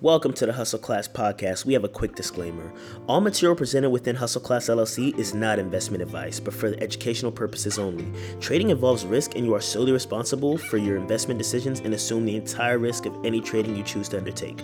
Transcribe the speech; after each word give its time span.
Welcome 0.00 0.32
to 0.34 0.46
the 0.46 0.52
Hustle 0.52 0.78
Class 0.78 1.08
Podcast. 1.08 1.64
We 1.64 1.72
have 1.72 1.82
a 1.82 1.88
quick 1.88 2.14
disclaimer. 2.14 2.72
All 3.08 3.20
material 3.20 3.56
presented 3.56 3.90
within 3.90 4.14
Hustle 4.14 4.40
Class 4.40 4.68
LLC 4.68 5.18
is 5.18 5.34
not 5.34 5.58
investment 5.58 6.04
advice, 6.04 6.38
but 6.38 6.54
for 6.54 6.68
educational 6.78 7.32
purposes 7.32 7.80
only. 7.80 8.06
Trading 8.38 8.70
involves 8.70 9.04
risk, 9.04 9.34
and 9.34 9.44
you 9.44 9.56
are 9.56 9.60
solely 9.60 9.90
responsible 9.90 10.56
for 10.56 10.76
your 10.76 10.96
investment 10.96 11.36
decisions 11.36 11.80
and 11.80 11.92
assume 11.94 12.24
the 12.24 12.36
entire 12.36 12.78
risk 12.78 13.06
of 13.06 13.24
any 13.24 13.40
trading 13.40 13.74
you 13.74 13.82
choose 13.82 14.08
to 14.10 14.18
undertake. 14.18 14.60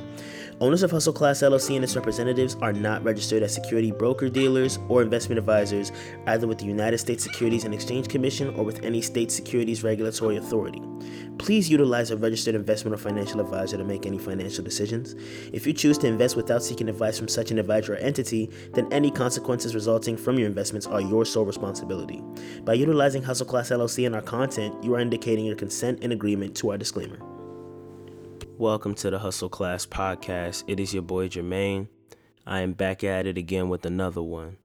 Owners 0.61 0.85
of 0.85 0.93
Hustle 0.93 1.13
Class 1.13 1.41
LLC 1.41 1.75
and 1.75 1.83
its 1.83 1.97
representatives 1.97 2.57
are 2.63 2.73
not 2.73 3.03
registered 3.03 3.43
as 3.43 3.53
security 3.53 3.91
broker 3.91 4.29
dealers 4.29 4.79
or 4.89 5.03
investment 5.03 5.39
advisors, 5.39 5.91
either 6.29 6.47
with 6.47 6.59
the 6.59 6.65
United 6.65 6.99
States 6.99 7.25
Securities 7.25 7.65
and 7.65 7.75
Exchange 7.75 8.09
Commission 8.09 8.55
or 8.55 8.65
with 8.65 8.85
any 8.85 9.03
state 9.03 9.33
securities 9.33 9.83
regulatory 9.83 10.37
authority. 10.37 10.81
Please 11.39 11.69
utilize 11.69 12.13
a 12.13 12.17
registered 12.17 12.55
investment 12.55 12.95
or 12.95 12.99
financial 12.99 13.41
advisor 13.41 13.77
to 13.77 13.85
make 13.85 14.07
any 14.07 14.17
financial 14.17 14.63
decisions. 14.63 15.17
If 15.53 15.67
you 15.67 15.73
choose 15.73 15.99
to 15.99 16.07
invest 16.07 16.37
without 16.37 16.63
seeking 16.63 16.89
advice 16.89 17.19
from 17.19 17.27
such 17.27 17.51
an 17.51 17.59
advisor 17.59 17.95
or 17.95 17.97
entity, 17.97 18.49
then 18.75 18.91
any 18.93 19.11
consequences 19.11 19.75
resulting 19.75 20.17
from 20.17 20.39
your 20.39 20.47
investments 20.47 20.87
are 20.87 21.01
your 21.01 21.25
sole 21.25 21.45
responsibility. 21.45 22.23
By 22.63 22.75
utilizing 22.75 23.25
Hustle 23.25 23.47
Class 23.47 23.71
LLC 23.71 24.07
in 24.07 24.15
our 24.15 24.23
content, 24.23 24.83
you 24.85 24.95
are 24.95 25.01
indicating 25.01 25.47
your 25.47 25.57
consent 25.57 25.99
and 26.03 26.13
agreement 26.13 26.55
to 26.59 26.71
our 26.71 26.79
disclaimer. 26.79 27.19
Welcome 28.59 28.95
to 28.97 29.11
the 29.11 29.19
Hustle 29.19 29.49
Class 29.49 29.85
Podcast. 29.85 30.63
It 30.69 30.79
is 30.79 30.95
your 30.95 31.03
boy 31.03 31.29
Jermaine. 31.29 31.89
I 32.47 32.61
am 32.61 32.73
back 32.73 33.03
at 33.03 33.27
it 33.27 33.37
again 33.37 33.69
with 33.69 33.85
another 33.85 34.23
one. 34.23 34.59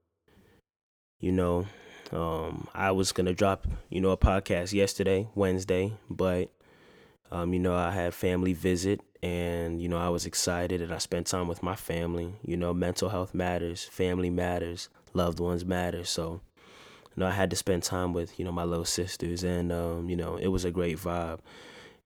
You 1.19 1.31
know, 1.31 1.65
um, 2.11 2.67
I 2.75 2.91
was 2.91 3.11
gonna 3.11 3.33
drop, 3.33 3.65
you 3.89 3.99
know, 3.99 4.11
a 4.11 4.17
podcast 4.17 4.73
yesterday, 4.73 5.27
Wednesday, 5.33 5.97
but 6.07 6.51
um, 7.31 7.51
you 7.51 7.59
know, 7.59 7.75
I 7.75 7.89
had 7.89 8.13
family 8.13 8.53
visit 8.53 9.01
and, 9.23 9.81
you 9.81 9.89
know, 9.89 9.97
I 9.97 10.09
was 10.09 10.27
excited 10.27 10.83
and 10.83 10.93
I 10.93 10.99
spent 10.99 11.25
time 11.25 11.47
with 11.47 11.63
my 11.63 11.75
family. 11.75 12.35
You 12.45 12.57
know, 12.57 12.75
mental 12.75 13.09
health 13.09 13.33
matters, 13.33 13.85
family 13.85 14.29
matters, 14.29 14.89
loved 15.15 15.39
ones 15.39 15.65
matter. 15.65 16.03
So, 16.03 16.41
you 17.15 17.21
know, 17.21 17.25
I 17.25 17.31
had 17.31 17.49
to 17.49 17.55
spend 17.55 17.81
time 17.81 18.13
with, 18.13 18.37
you 18.37 18.45
know, 18.45 18.51
my 18.51 18.65
little 18.65 18.85
sisters 18.85 19.43
and 19.43 19.71
um, 19.71 20.09
you 20.11 20.15
know, 20.15 20.35
it 20.35 20.49
was 20.49 20.63
a 20.63 20.69
great 20.69 20.99
vibe. 20.99 21.39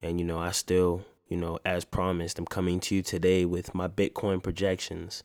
And, 0.01 0.17
you 0.17 0.25
know, 0.25 0.39
I 0.39 0.51
still 0.51 1.05
you 1.33 1.39
know, 1.39 1.57
as 1.65 1.83
promised, 1.83 2.37
I'm 2.37 2.45
coming 2.45 2.79
to 2.81 2.93
you 2.93 3.01
today 3.01 3.43
with 3.43 3.73
my 3.73 3.87
Bitcoin 3.87 4.43
projections, 4.43 5.23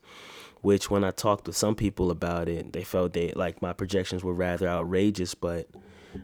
which 0.62 0.91
when 0.91 1.05
I 1.05 1.11
talked 1.11 1.47
with 1.47 1.55
some 1.55 1.75
people 1.75 2.11
about 2.11 2.48
it, 2.48 2.73
they 2.73 2.83
felt 2.83 3.12
they 3.12 3.31
like 3.33 3.61
my 3.61 3.75
projections 3.75 4.25
were 4.25 4.33
rather 4.33 4.67
outrageous, 4.67 5.34
but 5.34 5.69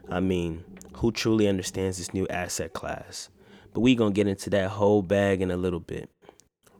I 0.09 0.21
mean, 0.21 0.63
who 0.95 1.11
truly 1.11 1.47
understands 1.47 1.99
this 1.99 2.15
new 2.15 2.27
asset 2.29 2.73
class? 2.73 3.29
But 3.75 3.81
we 3.81 3.93
going 3.93 4.13
to 4.13 4.15
get 4.15 4.27
into 4.27 4.49
that 4.49 4.71
whole 4.71 5.03
bag 5.03 5.43
in 5.43 5.51
a 5.51 5.55
little 5.55 5.79
bit. 5.79 6.09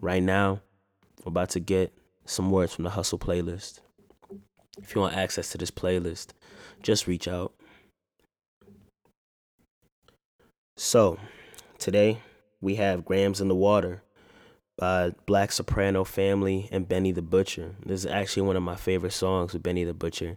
Right 0.02 0.24
now, 0.24 0.62
we're 1.24 1.30
about 1.30 1.52
to 1.52 1.60
get 1.60 1.94
some 2.26 2.50
words 2.50 2.74
from 2.74 2.86
the 2.86 2.90
Hustle 2.90 3.20
playlist. 3.20 3.82
If 4.82 4.96
you 4.96 5.02
want 5.02 5.16
access 5.16 5.52
to 5.52 5.60
this 5.60 5.70
playlist, 5.70 6.30
just 6.82 7.06
reach 7.06 7.28
out. 7.28 7.54
So, 10.76 11.20
today 11.78 12.18
we 12.66 12.76
have 12.76 13.06
Grams 13.06 13.40
in 13.40 13.48
the 13.48 13.56
Water 13.56 14.02
by 14.76 15.14
Black 15.28 15.52
Soprano 15.52 16.04
Family 16.04 16.68
and 16.72 16.90
Benny 16.90 17.12
the 17.12 17.22
Butcher. 17.22 17.76
This 17.86 18.04
is 18.04 18.12
actually 18.12 18.42
one 18.42 18.56
of 18.56 18.64
my 18.64 18.76
favorite 18.76 19.14
songs 19.14 19.54
with 19.54 19.62
Benny 19.62 19.84
the 19.84 19.94
Butcher 19.94 20.36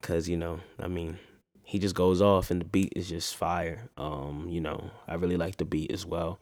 because, 0.00 0.28
you 0.28 0.36
know, 0.36 0.58
I 0.80 0.88
mean, 0.88 1.20
he 1.62 1.78
just 1.78 1.94
goes 1.94 2.20
off 2.20 2.50
and 2.50 2.60
the 2.60 2.64
beat 2.64 2.92
is 2.96 3.08
just 3.08 3.36
fire. 3.36 3.88
Um, 3.96 4.48
you 4.48 4.60
know, 4.60 4.90
I 5.06 5.14
really 5.14 5.36
like 5.36 5.58
the 5.58 5.64
beat 5.64 5.92
as 5.92 6.04
well. 6.04 6.40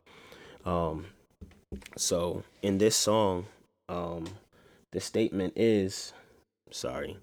Um, 0.64 1.04
so 1.94 2.42
in 2.62 2.78
this 2.78 2.96
song, 2.96 3.44
um, 3.90 4.24
the 4.92 5.00
statement 5.00 5.52
is 5.56 6.14
sorry. 6.70 7.18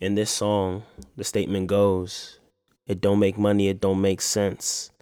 In 0.00 0.14
this 0.14 0.30
song, 0.30 0.84
the 1.16 1.24
statement 1.24 1.66
goes, 1.66 2.38
It 2.86 3.00
don't 3.00 3.18
make 3.18 3.36
money, 3.36 3.66
it 3.66 3.80
don't 3.80 4.00
make 4.00 4.20
sense. 4.20 4.92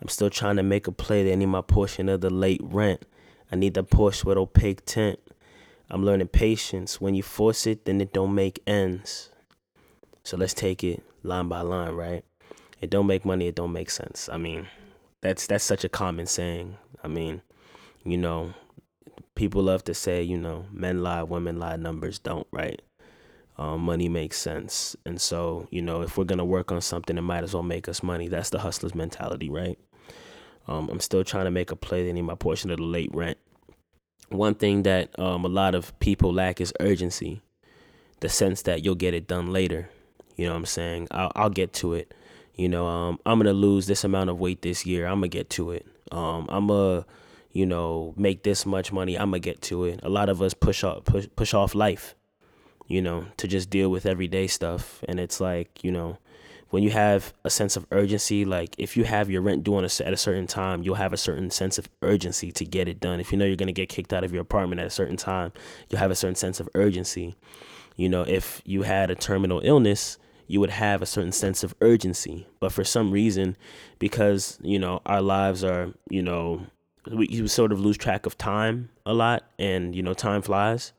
I'm 0.00 0.08
still 0.08 0.30
trying 0.30 0.56
to 0.56 0.62
make 0.62 0.86
a 0.86 0.92
play 0.92 1.28
that 1.28 1.36
need 1.36 1.46
my 1.46 1.60
portion 1.60 2.08
of 2.08 2.20
the 2.20 2.30
late 2.30 2.60
rent. 2.62 3.04
I 3.50 3.56
need 3.56 3.74
the 3.74 3.84
Porsche 3.84 4.24
with 4.24 4.38
opaque 4.38 4.84
tint. 4.84 5.18
I'm 5.90 6.04
learning 6.04 6.28
patience. 6.28 7.00
When 7.00 7.14
you 7.14 7.22
force 7.22 7.66
it, 7.66 7.84
then 7.84 8.00
it 8.00 8.12
don't 8.12 8.34
make 8.34 8.62
ends. 8.66 9.30
So 10.22 10.36
let's 10.36 10.54
take 10.54 10.84
it 10.84 11.02
line 11.22 11.48
by 11.48 11.62
line, 11.62 11.92
right? 11.92 12.24
It 12.80 12.90
don't 12.90 13.06
make 13.06 13.24
money, 13.24 13.48
it 13.48 13.54
don't 13.54 13.72
make 13.72 13.90
sense. 13.90 14.28
I 14.30 14.36
mean, 14.36 14.68
that's 15.20 15.46
that's 15.46 15.64
such 15.64 15.84
a 15.84 15.88
common 15.88 16.26
saying. 16.26 16.76
I 17.02 17.08
mean, 17.08 17.42
you 18.04 18.18
know, 18.18 18.54
people 19.34 19.62
love 19.62 19.84
to 19.84 19.94
say, 19.94 20.22
you 20.22 20.36
know, 20.36 20.66
men 20.70 21.02
lie, 21.02 21.22
women 21.22 21.58
lie, 21.58 21.76
numbers 21.76 22.18
don't, 22.18 22.46
right? 22.52 22.80
Um, 23.56 23.80
money 23.80 24.08
makes 24.08 24.38
sense. 24.38 24.94
And 25.04 25.20
so, 25.20 25.66
you 25.70 25.82
know, 25.82 26.02
if 26.02 26.16
we're 26.16 26.24
going 26.24 26.38
to 26.38 26.44
work 26.44 26.70
on 26.70 26.80
something, 26.80 27.18
it 27.18 27.22
might 27.22 27.42
as 27.42 27.54
well 27.54 27.64
make 27.64 27.88
us 27.88 28.02
money. 28.02 28.28
That's 28.28 28.50
the 28.50 28.60
hustler's 28.60 28.94
mentality, 28.94 29.50
right? 29.50 29.78
Um, 30.68 30.88
I'm 30.90 31.00
still 31.00 31.24
trying 31.24 31.46
to 31.46 31.50
make 31.50 31.70
a 31.70 31.76
play. 31.76 32.08
I 32.08 32.12
need 32.12 32.22
my 32.22 32.34
portion 32.34 32.70
of 32.70 32.76
the 32.78 32.84
late 32.84 33.10
rent. 33.14 33.38
One 34.28 34.54
thing 34.54 34.82
that 34.82 35.18
um, 35.18 35.44
a 35.44 35.48
lot 35.48 35.74
of 35.74 35.98
people 36.00 36.32
lack 36.32 36.60
is 36.60 36.72
urgency, 36.80 37.40
the 38.20 38.28
sense 38.28 38.62
that 38.62 38.84
you'll 38.84 38.94
get 38.94 39.14
it 39.14 39.26
done 39.26 39.52
later. 39.52 39.88
You 40.36 40.46
know 40.46 40.52
what 40.52 40.58
I'm 40.58 40.66
saying? 40.66 41.08
I'll, 41.10 41.32
I'll 41.34 41.50
get 41.50 41.72
to 41.74 41.94
it. 41.94 42.12
You 42.54 42.68
know, 42.68 42.86
um, 42.86 43.18
I'm 43.24 43.38
gonna 43.38 43.52
lose 43.52 43.86
this 43.86 44.04
amount 44.04 44.30
of 44.30 44.38
weight 44.38 44.62
this 44.62 44.84
year. 44.84 45.06
I'm 45.06 45.18
gonna 45.18 45.28
get 45.28 45.48
to 45.50 45.70
it. 45.70 45.86
Um, 46.10 46.46
I'm 46.48 46.66
gonna, 46.66 47.06
you 47.52 47.64
know, 47.64 48.14
make 48.16 48.42
this 48.42 48.66
much 48.66 48.92
money. 48.92 49.16
I'm 49.16 49.30
gonna 49.30 49.38
get 49.38 49.62
to 49.62 49.84
it. 49.84 50.00
A 50.02 50.08
lot 50.08 50.28
of 50.28 50.42
us 50.42 50.54
push 50.54 50.82
off 50.84 51.04
push 51.04 51.26
push 51.36 51.54
off 51.54 51.74
life, 51.74 52.14
you 52.86 53.00
know, 53.00 53.26
to 53.36 53.46
just 53.46 53.70
deal 53.70 53.90
with 53.90 54.06
everyday 54.06 54.48
stuff, 54.48 55.02
and 55.08 55.20
it's 55.20 55.40
like, 55.40 55.82
you 55.84 55.92
know, 55.92 56.18
when 56.70 56.82
you 56.82 56.90
have 56.90 57.32
a 57.44 57.50
sense 57.50 57.76
of 57.76 57.86
urgency, 57.90 58.44
like 58.44 58.74
if 58.78 58.96
you 58.96 59.04
have 59.04 59.30
your 59.30 59.40
rent 59.40 59.64
due 59.64 59.78
a, 59.78 59.84
at 59.84 60.12
a 60.12 60.16
certain 60.16 60.46
time, 60.46 60.82
you'll 60.82 60.96
have 60.96 61.12
a 61.12 61.16
certain 61.16 61.50
sense 61.50 61.78
of 61.78 61.88
urgency 62.02 62.52
to 62.52 62.64
get 62.64 62.88
it 62.88 63.00
done. 63.00 63.20
If 63.20 63.32
you 63.32 63.38
know 63.38 63.46
you're 63.46 63.56
going 63.56 63.68
to 63.68 63.72
get 63.72 63.88
kicked 63.88 64.12
out 64.12 64.24
of 64.24 64.32
your 64.32 64.42
apartment 64.42 64.80
at 64.80 64.86
a 64.86 64.90
certain 64.90 65.16
time, 65.16 65.52
you'll 65.88 66.00
have 66.00 66.10
a 66.10 66.16
certain 66.16 66.34
sense 66.34 66.60
of 66.60 66.68
urgency. 66.74 67.36
You 67.96 68.08
know, 68.08 68.22
if 68.22 68.62
you 68.64 68.82
had 68.82 69.10
a 69.10 69.14
terminal 69.14 69.60
illness, 69.64 70.18
you 70.46 70.60
would 70.60 70.70
have 70.70 71.02
a 71.02 71.06
certain 71.06 71.32
sense 71.32 71.64
of 71.64 71.74
urgency. 71.80 72.46
But 72.60 72.72
for 72.72 72.84
some 72.84 73.10
reason, 73.10 73.56
because, 73.98 74.58
you 74.62 74.78
know, 74.78 75.00
our 75.06 75.22
lives 75.22 75.64
are, 75.64 75.92
you 76.10 76.22
know, 76.22 76.66
we, 77.10 77.28
you 77.28 77.48
sort 77.48 77.72
of 77.72 77.80
lose 77.80 77.96
track 77.96 78.26
of 78.26 78.36
time 78.36 78.90
a 79.06 79.14
lot 79.14 79.44
and, 79.58 79.94
you 79.94 80.02
know, 80.02 80.14
time 80.14 80.42
flies 80.42 80.92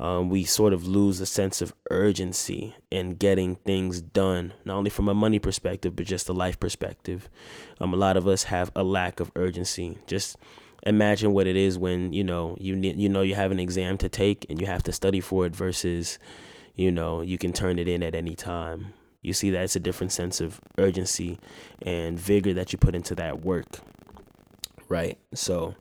um, 0.00 0.30
we 0.30 0.44
sort 0.44 0.72
of 0.72 0.88
lose 0.88 1.20
a 1.20 1.26
sense 1.26 1.60
of 1.60 1.74
urgency 1.90 2.74
in 2.90 3.16
getting 3.16 3.56
things 3.56 4.00
done, 4.00 4.54
not 4.64 4.76
only 4.76 4.88
from 4.88 5.10
a 5.10 5.14
money 5.14 5.38
perspective, 5.38 5.94
but 5.94 6.06
just 6.06 6.26
a 6.30 6.32
life 6.32 6.58
perspective. 6.58 7.28
Um, 7.80 7.92
a 7.92 7.98
lot 7.98 8.16
of 8.16 8.26
us 8.26 8.44
have 8.44 8.72
a 8.74 8.82
lack 8.82 9.20
of 9.20 9.30
urgency. 9.36 9.98
Just 10.06 10.38
imagine 10.86 11.34
what 11.34 11.46
it 11.46 11.54
is 11.54 11.76
when 11.76 12.14
you 12.14 12.24
know 12.24 12.56
you 12.58 12.74
need, 12.74 12.96
you 12.96 13.10
know 13.10 13.20
you 13.20 13.34
have 13.34 13.50
an 13.50 13.60
exam 13.60 13.98
to 13.98 14.08
take 14.08 14.46
and 14.48 14.58
you 14.58 14.66
have 14.66 14.82
to 14.84 14.92
study 14.92 15.20
for 15.20 15.44
it 15.44 15.54
versus, 15.54 16.18
you 16.74 16.90
know, 16.90 17.20
you 17.20 17.36
can 17.36 17.52
turn 17.52 17.78
it 17.78 17.86
in 17.86 18.02
at 18.02 18.14
any 18.14 18.34
time. 18.34 18.94
You 19.20 19.34
see, 19.34 19.50
that 19.50 19.64
it's 19.64 19.76
a 19.76 19.80
different 19.80 20.12
sense 20.12 20.40
of 20.40 20.62
urgency 20.78 21.38
and 21.82 22.18
vigor 22.18 22.54
that 22.54 22.72
you 22.72 22.78
put 22.78 22.94
into 22.94 23.14
that 23.16 23.42
work, 23.42 23.80
right? 24.88 25.18
So 25.34 25.74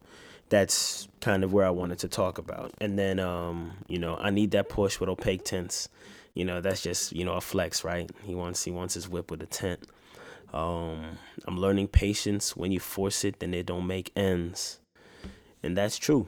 that's 0.50 1.08
kind 1.22 1.44
of 1.44 1.54
where 1.54 1.66
I 1.66 1.70
wanted 1.70 2.00
to 2.00 2.08
talk 2.08 2.38
about. 2.38 2.74
And 2.82 2.98
then, 2.98 3.20
um, 3.20 3.74
you 3.88 4.00
know, 4.00 4.16
I 4.18 4.30
need 4.30 4.52
that 4.52 4.70
push 4.70 5.00
with 5.00 5.10
opaque 5.10 5.44
tints. 5.44 5.90
You 6.34 6.46
know, 6.46 6.62
that's 6.62 6.82
just 6.82 7.12
you 7.14 7.26
know 7.26 7.34
a 7.34 7.42
flex, 7.42 7.84
right? 7.84 8.10
He 8.24 8.36
wants 8.36 8.64
he 8.64 8.72
wants 8.72 8.94
his 8.94 9.10
whip 9.10 9.32
with 9.32 9.42
a 9.42 9.46
tent. 9.46 9.82
Um, 10.54 11.18
I'm 11.46 11.58
learning 11.58 11.90
patience. 11.90 12.56
When 12.56 12.72
you 12.72 12.80
force 12.80 13.24
it, 13.24 13.40
then 13.40 13.54
it 13.54 13.66
don't 13.66 13.88
make 13.88 14.12
ends, 14.16 14.80
and 15.62 15.78
that's 15.78 15.98
true. 15.98 16.28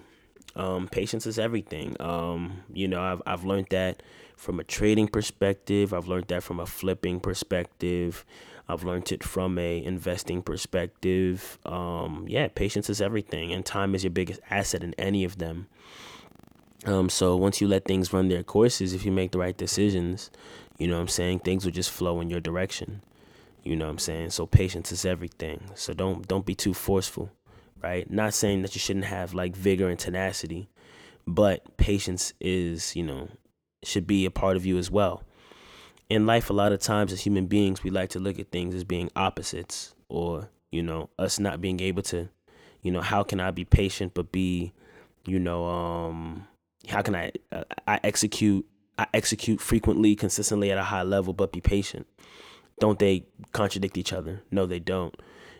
Um, 0.55 0.88
patience 0.88 1.25
is 1.25 1.39
everything. 1.39 1.95
Um, 2.00 2.63
you 2.74 2.88
know, 2.88 3.01
I've 3.01 3.21
I've 3.25 3.45
learned 3.45 3.67
that 3.69 4.03
from 4.35 4.59
a 4.59 4.63
trading 4.63 5.07
perspective. 5.07 5.94
I've 5.94 6.07
learned 6.07 6.27
that 6.27 6.44
from 6.44 6.59
a 6.59 6.65
flipping 6.65 7.19
perspective. 7.19 8.25
I've 8.71 8.83
learned 8.83 9.12
it 9.12 9.23
from 9.23 9.57
a 9.59 9.83
investing 9.83 10.41
perspective. 10.41 11.59
Um, 11.65 12.25
yeah, 12.27 12.47
patience 12.47 12.89
is 12.89 13.01
everything, 13.01 13.51
and 13.51 13.65
time 13.65 13.94
is 13.94 14.03
your 14.03 14.12
biggest 14.12 14.39
asset 14.50 14.83
in 14.83 14.94
any 14.94 15.25
of 15.25 15.38
them. 15.39 15.68
Um, 16.85 17.09
so 17.09 17.35
once 17.35 17.59
you 17.59 17.68
let 17.68 17.85
things 17.85 18.13
run 18.13 18.29
their 18.29 18.44
courses, 18.44 18.94
if 18.94 19.06
you 19.06 19.12
make 19.12 19.31
the 19.31 19.39
right 19.39 19.57
decisions, 19.57 20.31
you 20.77 20.88
know 20.88 20.95
what 20.95 21.01
I'm 21.01 21.07
saying, 21.09 21.39
things 21.39 21.65
will 21.65 21.73
just 21.73 21.91
flow 21.91 22.21
in 22.21 22.29
your 22.29 22.39
direction. 22.39 23.01
You 23.63 23.75
know 23.75 23.85
what 23.85 23.91
I'm 23.91 24.00
saying? 24.00 24.31
So 24.31 24.47
patience 24.47 24.91
is 24.91 25.06
everything. 25.06 25.69
So 25.75 25.94
don't 25.94 26.27
don't 26.27 26.45
be 26.45 26.56
too 26.56 26.74
forceful, 26.74 27.29
right? 27.83 28.09
Not 28.09 28.33
saying 28.33 28.62
that 28.62 28.74
you 28.74 28.79
shouldn't 28.79 29.06
have 29.06 29.33
like 29.33 29.56
vigor 29.56 29.89
and 29.89 30.00
tenacity, 30.00 30.69
but 31.27 31.77
patience 31.77 32.33
is, 32.39 32.95
you 32.95 33.03
know, 33.03 33.27
should 33.83 34.07
be 34.07 34.25
a 34.25 34.31
part 34.31 34.56
of 34.56 34.65
you 34.65 34.77
as 34.77 34.89
well 34.89 35.24
in 36.12 36.25
life, 36.25 36.50
a 36.50 36.54
lot 36.54 36.74
of 36.74 36.81
times 36.81 37.13
as 37.13 37.22
human 37.22 37.46
beings, 37.46 37.86
we 37.86 37.90
like 37.90 38.10
to 38.10 38.19
look 38.19 38.38
at 38.38 38.52
things 38.52 38.75
as 38.75 38.84
being 38.84 39.10
opposites 39.16 39.96
or, 40.10 40.50
you 40.69 40.84
know, 40.84 41.10
us 41.18 41.40
not 41.40 41.62
being 41.62 41.80
able 41.80 42.04
to, 42.04 42.28
you 42.81 42.92
know, 42.92 43.00
how 43.00 43.24
can 43.24 43.40
I 43.40 43.52
be 43.52 43.63
patient 43.63 44.13
but 44.13 44.30
be, 44.30 44.74
you 45.25 45.40
know, 45.40 45.66
um, 45.66 46.48
how 46.90 47.02
can 47.02 47.16
I 47.16 47.31
uh, 47.54 47.63
I 47.88 48.02
execute 48.04 48.66
I 48.98 49.08
execute 49.13 49.62
frequently, 49.62 50.18
consistently 50.18 50.69
at 50.69 50.78
a 50.78 50.84
high 50.84 51.04
level, 51.04 51.31
but 51.31 51.54
be 51.54 51.62
patient. 51.62 52.06
Don't 52.81 53.00
they 53.00 53.25
contradict 53.54 53.98
each 53.98 54.12
other? 54.12 54.44
No, 54.52 54.66
they 54.66 54.80
don't. 54.80 55.16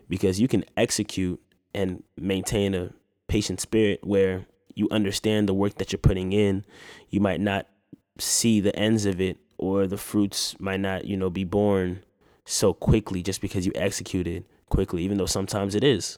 Because 0.10 0.42
you 0.42 0.50
can 0.50 0.66
execute 0.76 1.40
and 1.74 2.04
maintain 2.18 2.76
a 2.76 2.92
patient 3.30 3.62
spirit 3.62 4.02
where 4.04 4.46
you 4.76 4.90
understand 4.92 5.48
the 5.48 5.54
work 5.54 5.76
that 5.76 5.94
you're 5.94 6.00
putting 6.00 6.34
in. 6.34 6.66
You 7.10 7.22
might 7.22 7.40
not 7.40 7.68
see 8.18 8.60
the 8.60 8.76
ends 8.76 9.06
of 9.06 9.22
it 9.22 9.38
or 9.58 9.88
the 9.88 9.98
fruits 9.98 10.56
might 10.60 10.80
not, 10.80 11.06
you 11.06 11.16
know, 11.16 11.30
be 11.30 11.44
born 11.44 12.04
so 12.46 12.74
quickly 12.74 13.22
just 13.22 13.42
because 13.42 13.66
you 13.66 13.72
executed 13.76 14.46
quickly, 14.70 15.04
even 15.04 15.18
though 15.18 15.26
sometimes 15.26 15.76
it 15.76 15.84
is. 15.84 16.18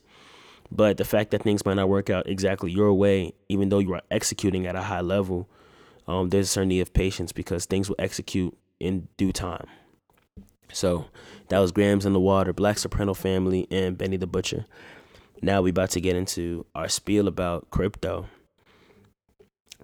But 0.70 0.96
the 0.96 1.04
fact 1.04 1.30
that 1.30 1.42
things 1.42 1.64
might 1.64 1.74
not 1.74 1.88
work 1.88 2.10
out 2.10 2.28
exactly 2.28 2.72
your 2.72 2.92
way, 2.94 3.34
even 3.48 3.68
though 3.68 3.78
you 3.78 3.92
are 3.94 4.02
executing 4.10 4.66
at 4.66 4.76
a 4.76 4.82
high 4.82 5.02
level, 5.02 5.48
um, 6.06 6.30
there's 6.30 6.46
a 6.46 6.50
certain 6.50 6.68
need 6.68 6.80
of 6.80 6.92
patience 6.92 7.32
because 7.32 7.66
things 7.66 7.88
will 7.88 7.96
execute 7.98 8.56
in 8.80 9.08
due 9.16 9.32
time. 9.32 9.66
So 10.72 11.06
that 11.48 11.58
was 11.58 11.72
Grams 11.72 12.06
in 12.06 12.12
the 12.12 12.20
Water, 12.20 12.52
Black 12.52 12.78
Soprano 12.78 13.14
Family, 13.14 13.68
and 13.70 13.96
Benny 13.96 14.16
the 14.16 14.26
Butcher. 14.26 14.64
Now 15.40 15.62
we 15.62 15.70
about 15.70 15.90
to 15.90 16.00
get 16.00 16.16
into 16.16 16.66
our 16.74 16.88
spiel 16.88 17.28
about 17.28 17.70
crypto. 17.70 18.26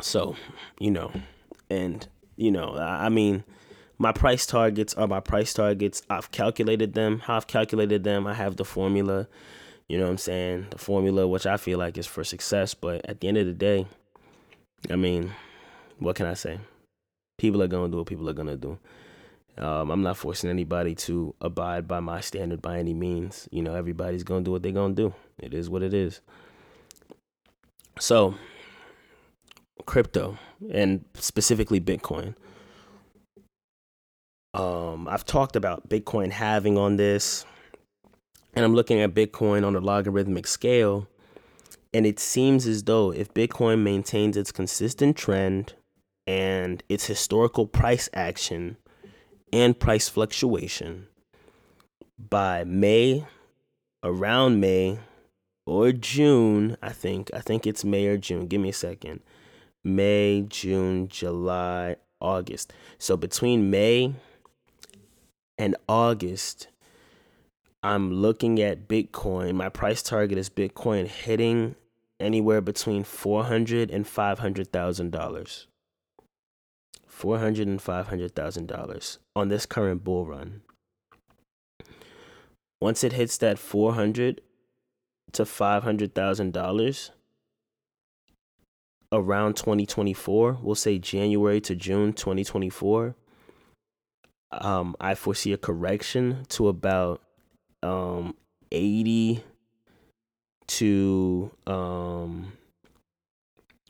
So, 0.01 0.37
you 0.79 0.91
know, 0.91 1.13
and 1.71 2.07
you 2.37 2.51
know, 2.51 2.77
I 2.77 3.09
mean, 3.09 3.45
my 3.99 4.13
price 4.13 4.47
targets 4.47 4.95
are 4.95 5.07
my 5.07 5.21
price 5.21 5.53
targets. 5.53 6.03
I've 6.09 6.31
calculated 6.31 6.95
them. 6.95 7.21
How 7.21 7.37
I've 7.37 7.47
calculated 7.47 8.03
them, 8.03 8.27
I 8.27 8.35
have 8.35 8.57
the 8.57 8.65
formula. 8.65 9.29
You 9.89 9.99
know 9.99 10.05
what 10.05 10.13
I'm 10.13 10.19
saying? 10.19 10.69
The 10.71 10.79
formula, 10.79 11.27
which 11.27 11.47
I 11.47 11.57
feel 11.57 11.79
like 11.79 11.99
is 11.99 12.07
for 12.07 12.25
success. 12.25 12.75
But 12.75 13.05
at 13.07 13.21
the 13.21 13.29
end 13.29 13.37
of 13.37 13.47
the 13.47 13.53
day, 13.53 13.87
I 14.89 14.97
mean, 14.97 15.33
what 15.99 16.17
can 16.17 16.27
I 16.27 16.35
say? 16.35 16.61
People 17.39 17.63
are 17.63 17.69
gonna 17.69 17.91
do 17.91 17.99
what 17.99 18.07
people 18.07 18.29
are 18.29 18.35
gonna 18.35 18.57
do. 18.57 18.79
Um, 19.59 19.91
I'm 19.91 20.03
not 20.03 20.17
forcing 20.17 20.49
anybody 20.49 20.95
to 20.95 21.35
abide 21.41 21.87
by 21.87 22.01
my 22.01 22.21
standard 22.21 22.63
by 22.63 22.79
any 22.79 22.95
means. 22.95 23.49
You 23.51 23.63
know, 23.63 23.75
everybody's 23.75 24.23
gonna 24.23 24.45
do 24.45 24.53
what 24.53 24.63
they're 24.63 24.73
gonna 24.73 24.95
do. 24.95 25.13
It 25.39 25.53
is 25.53 25.69
what 25.69 25.83
it 25.83 25.93
is. 25.93 26.21
So, 27.99 28.35
crypto 29.87 30.39
and 30.71 31.05
specifically 31.15 31.81
Bitcoin. 31.81 32.35
Um, 34.53 35.07
I've 35.09 35.25
talked 35.25 35.57
about 35.57 35.89
Bitcoin 35.89 36.31
halving 36.31 36.77
on 36.77 36.97
this, 36.97 37.45
and 38.55 38.65
I'm 38.65 38.75
looking 38.75 39.01
at 39.01 39.15
Bitcoin 39.15 39.65
on 39.65 39.77
a 39.77 39.81
logarithmic 39.81 40.47
scale, 40.47 41.07
and 41.95 42.05
it 42.05 42.19
seems 42.19 42.67
as 42.67 42.85
though 42.85 43.13
if 43.13 43.33
Bitcoin 43.33 43.83
maintains 43.83 44.37
its 44.37 44.51
consistent 44.51 45.17
trend 45.17 45.75
and 46.27 46.83
its 46.89 47.07
historical 47.07 47.67
price 47.67 48.09
action 48.13 48.77
and 49.53 49.79
price 49.79 50.09
fluctuation 50.09 51.07
by 52.19 52.65
May, 52.65 53.25
around 54.03 54.61
May 54.61 54.99
or 55.67 55.93
June, 55.93 56.77
I 56.83 56.91
think. 56.91 57.31
I 57.35 57.41
think 57.41 57.67
it's 57.67 57.85
May 57.85 58.07
or 58.07 58.19
June. 58.19 58.47
Give 58.47 58.61
me 58.61 58.71
a 58.71 58.75
second. 58.75 59.21
May, 59.85 60.45
June, 60.49 61.09
July, 61.09 61.97
August. 62.21 62.73
So 62.99 63.17
between 63.17 63.71
May 63.71 64.15
and 65.57 65.77
August, 65.89 66.69
I'm 67.83 68.13
looking 68.13 68.61
at 68.61 68.89
Bitcoin. 68.89 69.55
My 69.55 69.71
price 69.71 70.03
target 70.03 70.37
is 70.37 70.51
Bitcoin 70.51 71.07
hitting 71.07 71.77
anywhere 72.19 72.61
between 72.61 73.05
four 73.05 73.45
hundred 73.45 73.91
and 73.91 74.07
five 74.07 74.39
hundred 74.39 74.71
thousand 74.73 75.13
dollars. 75.13 75.67
Four 77.07 77.39
hundred 77.39 77.69
and 77.69 77.81
five 77.81 78.09
hundred 78.09 78.35
thousand 78.35 78.67
dollars 78.69 79.19
on 79.35 79.49
this 79.49 79.65
current 79.65 80.05
bull 80.05 80.27
run. 80.27 80.63
Once 82.81 83.03
it 83.05 83.13
hits 83.13 83.39
that 83.39 83.59
four 83.59 83.95
hundred 83.95 84.43
to 85.33 85.47
five 85.47 85.83
hundred 85.83 86.15
thousand 86.15 86.53
dollars 86.53 87.13
around 89.13 89.57
2024, 89.57 90.59
we'll 90.63 90.75
say 90.75 90.99
January 90.99 91.61
to 91.63 91.75
June 91.75 92.13
2024, 92.13 93.15
um, 94.53 94.97
I 95.01 95.15
foresee 95.15 95.53
a 95.53 95.59
correction 95.59 96.45
to 96.51 96.69
about 96.69 97.23
um, 97.83 98.37
80 98.73 99.45
to 100.67 101.51
um, 101.67 102.53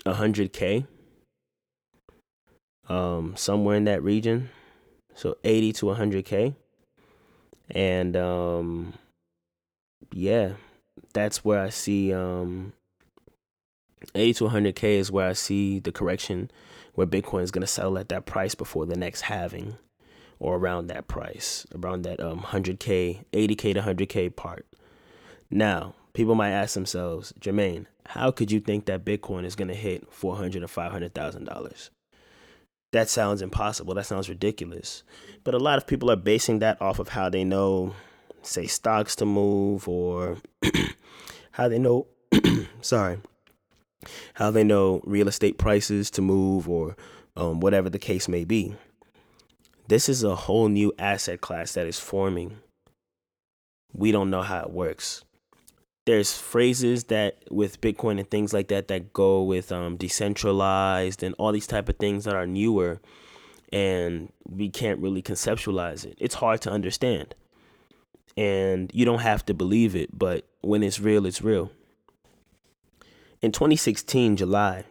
100K, 0.06 0.86
um, 2.88 3.34
somewhere 3.36 3.76
in 3.76 3.84
that 3.84 4.02
region. 4.02 4.50
So 5.14 5.36
80 5.44 5.72
to 5.74 5.86
100K. 5.86 6.54
And 7.70 8.16
um, 8.16 8.94
yeah, 10.12 10.52
that's 11.12 11.44
where 11.44 11.60
I 11.60 11.68
see 11.68 12.12
um, 12.12 12.72
80 14.14 14.34
to 14.34 14.44
100K 14.44 14.84
is 14.98 15.10
where 15.10 15.28
I 15.28 15.32
see 15.32 15.78
the 15.78 15.92
correction 15.92 16.50
where 16.94 17.06
Bitcoin 17.06 17.42
is 17.42 17.50
going 17.50 17.62
to 17.62 17.66
settle 17.66 17.98
at 17.98 18.08
that 18.08 18.26
price 18.26 18.54
before 18.54 18.86
the 18.86 18.96
next 18.96 19.22
halving 19.22 19.76
or 20.38 20.56
around 20.56 20.86
that 20.86 21.06
price, 21.06 21.66
around 21.74 22.02
that 22.02 22.20
um 22.20 22.40
100k, 22.40 23.24
80k 23.32 23.74
to 23.74 23.80
100k 23.82 24.34
part. 24.34 24.66
Now, 25.50 25.94
people 26.12 26.34
might 26.34 26.50
ask 26.50 26.74
themselves, 26.74 27.32
Jermaine, 27.40 27.86
how 28.06 28.30
could 28.30 28.50
you 28.50 28.60
think 28.60 28.86
that 28.86 29.04
Bitcoin 29.04 29.44
is 29.44 29.54
going 29.54 29.68
to 29.68 29.74
hit 29.74 30.12
400 30.12 30.62
or 30.62 30.68
500 30.68 31.14
thousand 31.14 31.44
dollars? 31.44 31.90
That 32.92 33.08
sounds 33.08 33.40
impossible. 33.40 33.94
That 33.94 34.06
sounds 34.06 34.28
ridiculous. 34.28 35.04
But 35.44 35.54
a 35.54 35.58
lot 35.58 35.78
of 35.78 35.86
people 35.86 36.10
are 36.10 36.16
basing 36.16 36.58
that 36.58 36.80
off 36.82 36.98
of 36.98 37.10
how 37.10 37.28
they 37.28 37.44
know, 37.44 37.94
say, 38.42 38.66
stocks 38.66 39.14
to 39.16 39.24
move 39.24 39.88
or 39.88 40.38
how 41.52 41.68
they 41.68 41.78
know, 41.78 42.08
sorry, 42.80 43.18
how 44.34 44.50
they 44.50 44.64
know 44.64 45.00
real 45.04 45.28
estate 45.28 45.58
prices 45.58 46.10
to 46.12 46.22
move 46.22 46.68
or 46.68 46.96
um, 47.36 47.60
whatever 47.60 47.90
the 47.90 47.98
case 47.98 48.28
may 48.28 48.44
be. 48.44 48.74
This 49.88 50.08
is 50.08 50.22
a 50.22 50.36
whole 50.36 50.68
new 50.68 50.92
asset 50.98 51.40
class 51.40 51.72
that 51.74 51.86
is 51.86 51.98
forming. 51.98 52.58
We 53.92 54.12
don't 54.12 54.30
know 54.30 54.42
how 54.42 54.60
it 54.60 54.70
works. 54.70 55.24
There's 56.06 56.36
phrases 56.36 57.04
that 57.04 57.38
with 57.50 57.80
Bitcoin 57.80 58.18
and 58.18 58.30
things 58.30 58.52
like 58.52 58.68
that 58.68 58.88
that 58.88 59.12
go 59.12 59.42
with 59.42 59.70
um, 59.70 59.96
decentralized 59.96 61.22
and 61.22 61.34
all 61.38 61.52
these 61.52 61.66
type 61.66 61.88
of 61.88 61.96
things 61.96 62.24
that 62.24 62.34
are 62.34 62.46
newer, 62.46 63.00
and 63.72 64.32
we 64.48 64.70
can't 64.70 64.98
really 65.00 65.22
conceptualize 65.22 66.04
it. 66.04 66.16
It's 66.18 66.36
hard 66.36 66.60
to 66.62 66.70
understand, 66.70 67.34
and 68.36 68.90
you 68.94 69.04
don't 69.04 69.20
have 69.20 69.44
to 69.46 69.54
believe 69.54 69.94
it, 69.94 70.16
but 70.18 70.46
when 70.62 70.82
it's 70.82 71.00
real, 71.00 71.26
it's 71.26 71.42
real. 71.42 71.70
In 73.42 73.52
2016, 73.52 74.36
July, 74.36 74.84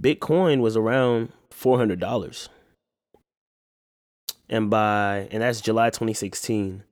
Bitcoin 0.00 0.60
was 0.60 0.76
around 0.76 1.32
four 1.50 1.78
hundred 1.78 2.00
dollars 2.00 2.48
and 4.48 4.70
by 4.70 5.28
and 5.30 5.42
that's 5.42 5.60
July 5.60 5.90
2016. 5.90 6.82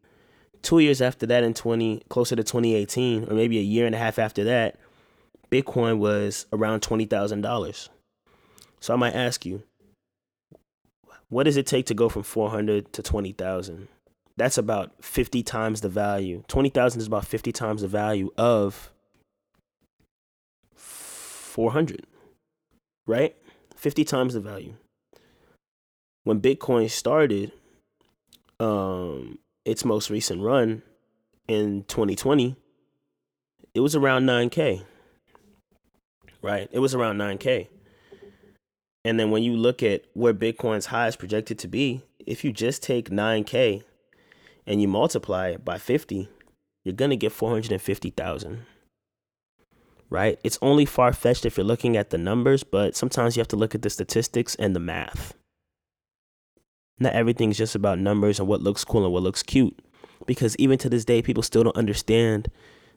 Two 0.63 0.79
years 0.79 1.03
after 1.03 1.27
that, 1.27 1.43
in 1.43 1.55
20 1.55 2.03
closer 2.09 2.37
to 2.37 2.45
2018, 2.45 3.25
or 3.25 3.35
maybe 3.35 3.59
a 3.59 3.63
year 3.63 3.85
and 3.85 3.95
a 3.95 3.99
half 3.99 4.19
after 4.19 4.45
that, 4.45 4.79
Bitcoin 5.51 5.99
was 5.99 6.47
around 6.53 6.83
twenty 6.83 7.05
thousand 7.05 7.41
dollars. 7.41 7.89
So 8.81 8.93
I 8.93 8.97
might 8.97 9.15
ask 9.15 9.47
you, 9.47 9.63
what 11.29 11.45
does 11.45 11.57
it 11.57 11.67
take 11.67 11.87
to 11.87 11.95
go 11.95 12.09
from 12.09 12.25
400 12.25 12.93
to 12.93 13.03
20,000? 13.03 13.89
That's 14.37 14.59
about 14.59 14.93
50 15.01 15.43
times 15.45 15.83
the 15.83 15.89
value. 15.89 16.43
20,000 16.49 17.01
is 17.01 17.07
about 17.07 17.25
50 17.25 17.53
times 17.53 17.83
the 17.83 17.89
value 17.89 18.31
of 18.37 18.92
400, 21.53 22.07
right? 23.07 23.37
50 23.77 24.05
times 24.05 24.35
the 24.35 24.41
value 24.41 24.75
when 26.25 26.41
Bitcoin 26.41 26.91
started 26.91 27.53
um, 28.61 29.39
its 29.65 29.85
most 29.85 30.11
recent 30.11 30.41
run 30.41 30.83
in 31.49 31.85
2020, 31.89 32.57
it 33.75 33.81
was 33.81 33.97
around 33.97 34.25
9K. 34.25 34.85
Right? 36.41 36.69
It 36.73 36.79
was 36.79 36.95
around 36.95 37.19
9K. 37.19 37.69
And 39.05 39.19
then 39.19 39.31
when 39.31 39.43
you 39.43 39.57
look 39.57 39.83
at 39.83 40.05
where 40.15 40.35
Bitcoin's 40.35 40.87
high 40.87 41.09
is 41.09 41.17
projected 41.17 41.59
to 41.61 41.69
be, 41.69 42.03
if 42.25 42.45
you 42.45 42.53
just 42.53 42.83
take 42.83 43.11
9K 43.11 43.83
and 44.67 44.81
you 44.81 44.87
multiply 44.87 45.49
it 45.49 45.65
by 45.65 45.79
50, 45.79 46.29
you're 46.85 46.95
going 46.95 47.11
to 47.11 47.17
get 47.17 47.33
450,000. 47.33 48.67
Right? 50.13 50.39
It's 50.45 50.59
only 50.61 50.85
far 50.85 51.15
fetched 51.15 51.47
if 51.47 51.57
you're 51.57 51.65
looking 51.65 51.97
at 51.97 52.11
the 52.11 52.19
numbers, 52.19 52.65
but 52.65 52.95
sometimes 52.95 53.35
you 53.35 53.41
have 53.41 53.49
to 53.49 53.57
look 53.57 53.75
at 53.75 53.81
the 53.81 53.89
statistics 53.89 54.55
and 54.57 54.77
the 54.77 54.81
math. 54.81 55.33
Not 56.99 57.15
everything's 57.15 57.57
just 57.57 57.75
about 57.75 57.99
numbers 57.99 58.39
and 58.39 58.47
what 58.47 58.61
looks 58.61 58.85
cool 58.85 59.05
and 59.05 59.13
what 59.13 59.23
looks 59.23 59.43
cute. 59.43 59.75
Because 60.27 60.55
even 60.57 60.77
to 60.79 60.91
this 60.91 61.07
day, 61.07 61.23
people 61.23 61.43
still 61.43 61.65
don't 61.65 61.79
understand 61.79 62.51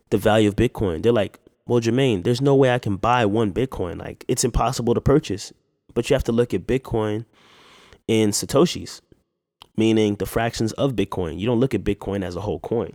the 0.09 0.17
value 0.17 0.49
of 0.49 0.57
Bitcoin. 0.57 1.03
They're 1.03 1.13
like, 1.13 1.39
well, 1.65 1.79
Jermaine, 1.79 2.25
there's 2.25 2.41
no 2.41 2.53
way 2.53 2.73
I 2.73 2.79
can 2.79 2.97
buy 2.97 3.25
one 3.25 3.53
Bitcoin. 3.53 3.97
Like 3.97 4.25
it's 4.27 4.43
impossible 4.43 4.93
to 4.93 5.01
purchase. 5.01 5.53
But 5.93 6.09
you 6.09 6.15
have 6.15 6.25
to 6.25 6.33
look 6.33 6.53
at 6.53 6.67
Bitcoin 6.67 7.23
in 8.09 8.31
Satoshis, 8.31 8.99
meaning 9.77 10.15
the 10.15 10.25
fractions 10.25 10.73
of 10.73 10.97
Bitcoin. 10.97 11.39
You 11.39 11.45
don't 11.45 11.61
look 11.61 11.73
at 11.73 11.85
Bitcoin 11.85 12.25
as 12.25 12.35
a 12.35 12.41
whole 12.41 12.59
coin. 12.59 12.93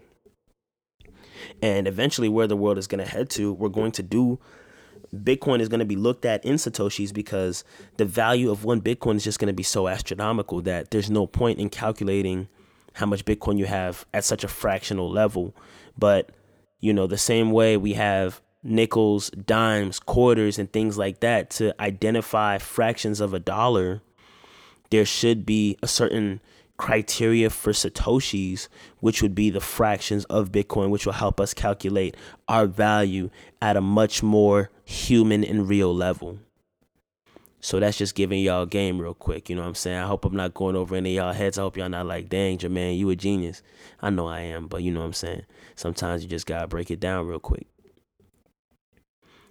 And 1.62 1.86
eventually, 1.86 2.28
where 2.28 2.46
the 2.46 2.56
world 2.56 2.78
is 2.78 2.86
going 2.86 3.04
to 3.04 3.10
head 3.10 3.30
to, 3.30 3.52
we're 3.52 3.68
going 3.68 3.92
to 3.92 4.02
do 4.02 4.38
Bitcoin 5.14 5.60
is 5.60 5.68
going 5.68 5.80
to 5.80 5.84
be 5.84 5.96
looked 5.96 6.24
at 6.24 6.44
in 6.44 6.54
Satoshis 6.54 7.12
because 7.12 7.64
the 7.96 8.04
value 8.04 8.50
of 8.50 8.64
one 8.64 8.80
Bitcoin 8.80 9.16
is 9.16 9.24
just 9.24 9.38
going 9.38 9.48
to 9.48 9.52
be 9.52 9.62
so 9.62 9.88
astronomical 9.88 10.60
that 10.62 10.90
there's 10.90 11.10
no 11.10 11.26
point 11.26 11.58
in 11.58 11.68
calculating 11.68 12.48
how 12.94 13.06
much 13.06 13.24
Bitcoin 13.24 13.58
you 13.58 13.66
have 13.66 14.06
at 14.14 14.24
such 14.24 14.44
a 14.44 14.48
fractional 14.48 15.10
level. 15.10 15.54
But, 15.98 16.30
you 16.80 16.92
know, 16.92 17.06
the 17.06 17.18
same 17.18 17.50
way 17.50 17.76
we 17.76 17.94
have 17.94 18.40
nickels, 18.62 19.30
dimes, 19.30 19.98
quarters, 19.98 20.58
and 20.58 20.72
things 20.72 20.96
like 20.96 21.20
that 21.20 21.50
to 21.50 21.74
identify 21.80 22.58
fractions 22.58 23.20
of 23.20 23.34
a 23.34 23.40
dollar, 23.40 24.02
there 24.90 25.04
should 25.04 25.44
be 25.44 25.76
a 25.82 25.88
certain 25.88 26.40
criteria 26.80 27.50
for 27.50 27.72
Satoshis, 27.72 28.68
which 29.00 29.20
would 29.20 29.34
be 29.34 29.50
the 29.50 29.60
fractions 29.60 30.24
of 30.24 30.50
Bitcoin, 30.50 30.88
which 30.88 31.04
will 31.04 31.12
help 31.12 31.38
us 31.38 31.52
calculate 31.52 32.16
our 32.48 32.66
value 32.66 33.28
at 33.60 33.76
a 33.76 33.82
much 33.82 34.22
more 34.22 34.70
human 34.86 35.44
and 35.44 35.68
real 35.68 35.94
level. 35.94 36.38
So 37.60 37.80
that's 37.80 37.98
just 37.98 38.14
giving 38.14 38.40
y'all 38.40 38.64
game 38.64 38.98
real 38.98 39.12
quick. 39.12 39.50
You 39.50 39.56
know 39.56 39.62
what 39.62 39.68
I'm 39.68 39.74
saying? 39.74 39.98
I 39.98 40.06
hope 40.06 40.24
I'm 40.24 40.34
not 40.34 40.54
going 40.54 40.74
over 40.74 40.96
any 40.96 41.16
y'all 41.16 41.34
heads. 41.34 41.58
I 41.58 41.62
hope 41.62 41.76
y'all 41.76 41.90
not 41.90 42.06
like, 42.06 42.30
dang, 42.30 42.56
Jermaine, 42.56 42.96
you 42.96 43.10
a 43.10 43.16
genius. 43.16 43.62
I 44.00 44.08
know 44.08 44.26
I 44.26 44.40
am, 44.40 44.66
but 44.66 44.82
you 44.82 44.90
know 44.90 45.00
what 45.00 45.06
I'm 45.06 45.12
saying? 45.12 45.42
Sometimes 45.76 46.22
you 46.22 46.30
just 46.30 46.46
gotta 46.46 46.66
break 46.66 46.90
it 46.90 46.98
down 46.98 47.26
real 47.26 47.40
quick. 47.40 47.66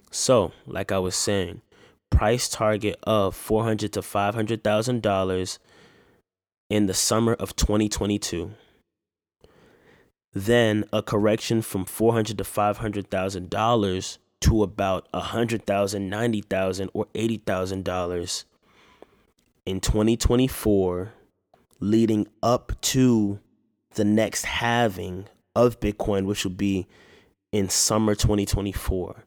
So, 0.10 0.52
like 0.66 0.92
I 0.92 0.98
was 0.98 1.16
saying, 1.16 1.62
price 2.10 2.50
target 2.50 2.98
of 3.04 3.36
four 3.36 3.64
hundred 3.66 3.94
to 3.94 4.02
five 4.02 4.34
hundred 4.34 4.64
thousand 4.64 5.04
dollars 5.04 5.60
in 6.70 6.86
the 6.86 6.94
summer 6.94 7.34
of 7.34 7.56
2022. 7.56 8.52
Then 10.34 10.86
a 10.94 11.02
correction 11.02 11.62
from 11.62 11.86
four 11.86 12.14
hundred 12.14 12.38
to 12.38 12.44
five 12.44 12.78
hundred 12.78 13.10
thousand 13.10 13.50
dollars 13.50 14.20
to 14.42 14.64
about 14.64 15.08
a 15.14 15.20
hundred 15.20 15.66
thousand, 15.66 16.10
ninety 16.10 16.42
thousand, 16.42 16.92
or 16.94 17.08
eighty 17.16 17.38
thousand 17.38 17.84
dollars 17.84 18.46
in 19.66 19.80
2024, 19.80 21.14
leading 21.80 22.28
up 22.42 22.80
to 22.82 23.40
the 23.96 24.06
next 24.06 24.46
halving 24.46 25.28
of 25.56 25.80
Bitcoin, 25.80 26.26
which 26.26 26.44
will 26.44 26.52
be 26.52 26.88
in 27.52 27.70
summer 27.70 28.16
2024. 28.16 29.26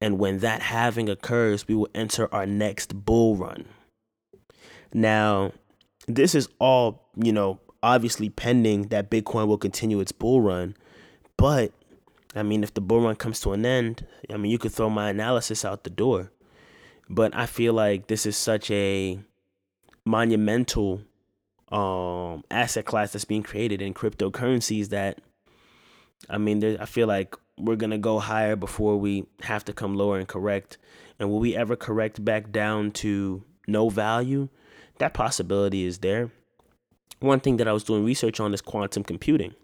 And 0.00 0.18
when 0.18 0.40
that 0.40 0.62
halving 0.62 1.08
occurs, 1.08 1.66
we 1.66 1.74
will 1.74 1.88
enter 1.94 2.32
our 2.34 2.46
next 2.46 3.04
bull 3.04 3.36
run. 3.36 3.66
Now, 4.92 5.52
this 6.06 6.34
is 6.34 6.48
all, 6.58 7.08
you 7.16 7.32
know, 7.32 7.60
obviously 7.82 8.30
pending 8.30 8.88
that 8.88 9.10
Bitcoin 9.10 9.46
will 9.46 9.58
continue 9.58 10.00
its 10.00 10.12
bull 10.12 10.40
run. 10.40 10.76
But, 11.36 11.72
I 12.34 12.42
mean, 12.42 12.62
if 12.62 12.74
the 12.74 12.80
bull 12.80 13.02
run 13.02 13.16
comes 13.16 13.40
to 13.40 13.52
an 13.52 13.66
end, 13.66 14.06
I 14.32 14.36
mean, 14.36 14.50
you 14.50 14.58
could 14.58 14.72
throw 14.72 14.90
my 14.90 15.10
analysis 15.10 15.64
out 15.64 15.84
the 15.84 15.90
door. 15.90 16.30
But 17.08 17.34
I 17.34 17.46
feel 17.46 17.74
like 17.74 18.06
this 18.06 18.24
is 18.24 18.36
such 18.36 18.70
a 18.70 19.18
monumental 20.04 21.02
um, 21.70 22.44
asset 22.50 22.84
class 22.84 23.12
that's 23.12 23.24
being 23.24 23.42
created 23.42 23.82
in 23.82 23.94
cryptocurrencies 23.94 24.88
that, 24.88 25.20
I 26.30 26.38
mean, 26.38 26.60
there, 26.60 26.80
I 26.80 26.86
feel 26.86 27.06
like 27.06 27.36
we're 27.58 27.76
gonna 27.76 27.98
go 27.98 28.18
higher 28.18 28.56
before 28.56 28.96
we 28.96 29.26
have 29.42 29.64
to 29.66 29.72
come 29.72 29.94
lower 29.94 30.18
and 30.18 30.28
correct. 30.28 30.78
And 31.18 31.30
will 31.30 31.40
we 31.40 31.54
ever 31.54 31.76
correct 31.76 32.24
back 32.24 32.50
down 32.50 32.90
to 32.92 33.44
no 33.66 33.88
value? 33.88 34.48
That 34.98 35.14
possibility 35.14 35.84
is 35.84 35.98
there. 35.98 36.30
One 37.20 37.40
thing 37.40 37.56
that 37.56 37.68
I 37.68 37.72
was 37.72 37.84
doing 37.84 38.04
research 38.04 38.40
on 38.40 38.54
is 38.54 38.60
quantum 38.60 39.04
computing. 39.04 39.54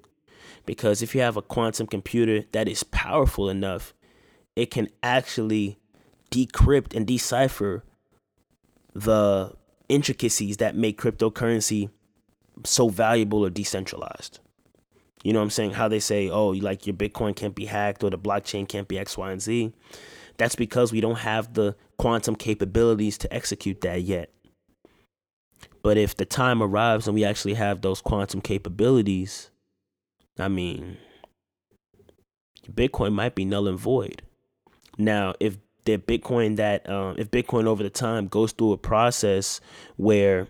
Because 0.66 1.02
if 1.02 1.14
you 1.14 1.20
have 1.20 1.36
a 1.36 1.42
quantum 1.42 1.86
computer 1.86 2.44
that 2.52 2.68
is 2.68 2.82
powerful 2.82 3.48
enough, 3.48 3.94
it 4.56 4.70
can 4.70 4.88
actually 5.02 5.78
decrypt 6.30 6.94
and 6.94 7.06
decipher 7.06 7.84
the 8.94 9.52
intricacies 9.88 10.58
that 10.58 10.76
make 10.76 11.00
cryptocurrency 11.00 11.90
so 12.64 12.88
valuable 12.88 13.44
or 13.44 13.50
decentralized. 13.50 14.40
You 15.22 15.32
know 15.32 15.40
what 15.40 15.44
I'm 15.44 15.50
saying? 15.50 15.72
How 15.72 15.88
they 15.88 16.00
say, 16.00 16.28
oh, 16.28 16.48
like 16.48 16.86
your 16.86 16.96
Bitcoin 16.96 17.36
can't 17.36 17.54
be 17.54 17.66
hacked 17.66 18.02
or 18.02 18.10
the 18.10 18.18
blockchain 18.18 18.66
can't 18.66 18.88
be 18.88 18.98
X, 18.98 19.18
Y, 19.18 19.30
and 19.30 19.42
Z. 19.42 19.72
That's 20.38 20.54
because 20.54 20.92
we 20.92 21.00
don't 21.00 21.18
have 21.18 21.52
the 21.54 21.76
quantum 21.98 22.36
capabilities 22.36 23.18
to 23.18 23.32
execute 23.32 23.82
that 23.82 24.02
yet. 24.02 24.30
But 25.82 25.96
if 25.96 26.16
the 26.16 26.26
time 26.26 26.62
arrives 26.62 27.06
and 27.06 27.14
we 27.14 27.24
actually 27.24 27.54
have 27.54 27.80
those 27.80 28.00
quantum 28.00 28.40
capabilities, 28.40 29.50
I 30.38 30.48
mean, 30.48 30.98
Bitcoin 32.70 33.12
might 33.12 33.34
be 33.34 33.44
null 33.44 33.68
and 33.68 33.78
void. 33.78 34.22
Now, 34.98 35.34
if 35.40 35.56
the 35.84 35.96
Bitcoin 35.96 36.56
that 36.56 36.88
um, 36.88 37.16
if 37.18 37.30
Bitcoin 37.30 37.66
over 37.66 37.82
the 37.82 37.90
time 37.90 38.28
goes 38.28 38.52
through 38.52 38.72
a 38.72 38.78
process 38.78 39.60
where 39.96 40.48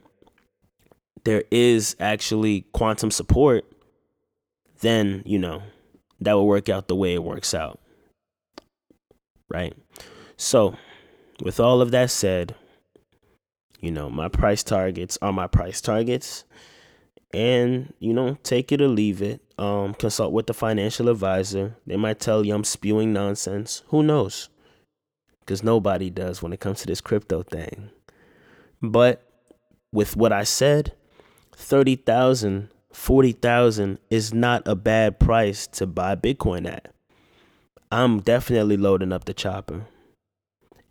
there 1.24 1.44
is 1.50 1.96
actually 2.00 2.62
quantum 2.72 3.10
support, 3.10 3.64
then, 4.80 5.22
you 5.24 5.38
know, 5.38 5.62
that 6.20 6.32
will 6.32 6.46
work 6.46 6.68
out 6.68 6.88
the 6.88 6.96
way 6.96 7.14
it 7.14 7.22
works 7.22 7.54
out. 7.54 7.78
Right? 9.48 9.74
So, 10.36 10.76
with 11.42 11.60
all 11.60 11.80
of 11.80 11.90
that 11.90 12.10
said, 12.10 12.54
you 13.80 13.90
know, 13.90 14.10
my 14.10 14.28
price 14.28 14.62
targets 14.62 15.18
are 15.22 15.32
my 15.32 15.46
price 15.46 15.80
targets. 15.80 16.44
And, 17.32 17.94
you 18.00 18.12
know, 18.12 18.38
take 18.42 18.72
it 18.72 18.80
or 18.80 18.88
leave 18.88 19.22
it. 19.22 19.40
Um, 19.58 19.94
consult 19.94 20.32
with 20.32 20.46
the 20.46 20.54
financial 20.54 21.08
advisor. 21.08 21.76
They 21.86 21.96
might 21.96 22.18
tell 22.18 22.44
you 22.44 22.54
I'm 22.54 22.64
spewing 22.64 23.12
nonsense. 23.12 23.82
Who 23.88 24.02
knows? 24.02 24.48
Because 25.40 25.62
nobody 25.62 26.10
does 26.10 26.42
when 26.42 26.52
it 26.52 26.60
comes 26.60 26.80
to 26.80 26.86
this 26.86 27.00
crypto 27.00 27.42
thing. 27.42 27.90
But 28.82 29.22
with 29.92 30.16
what 30.16 30.32
I 30.32 30.44
said, 30.44 30.94
30,000 31.52 32.70
40,000 32.92 33.98
is 34.10 34.34
not 34.34 34.66
a 34.66 34.74
bad 34.74 35.20
price 35.20 35.66
to 35.68 35.86
buy 35.86 36.16
Bitcoin 36.16 36.66
at. 36.66 36.92
I'm 37.92 38.20
definitely 38.20 38.76
loading 38.76 39.12
up 39.12 39.24
the 39.24 39.34
chopper. 39.34 39.86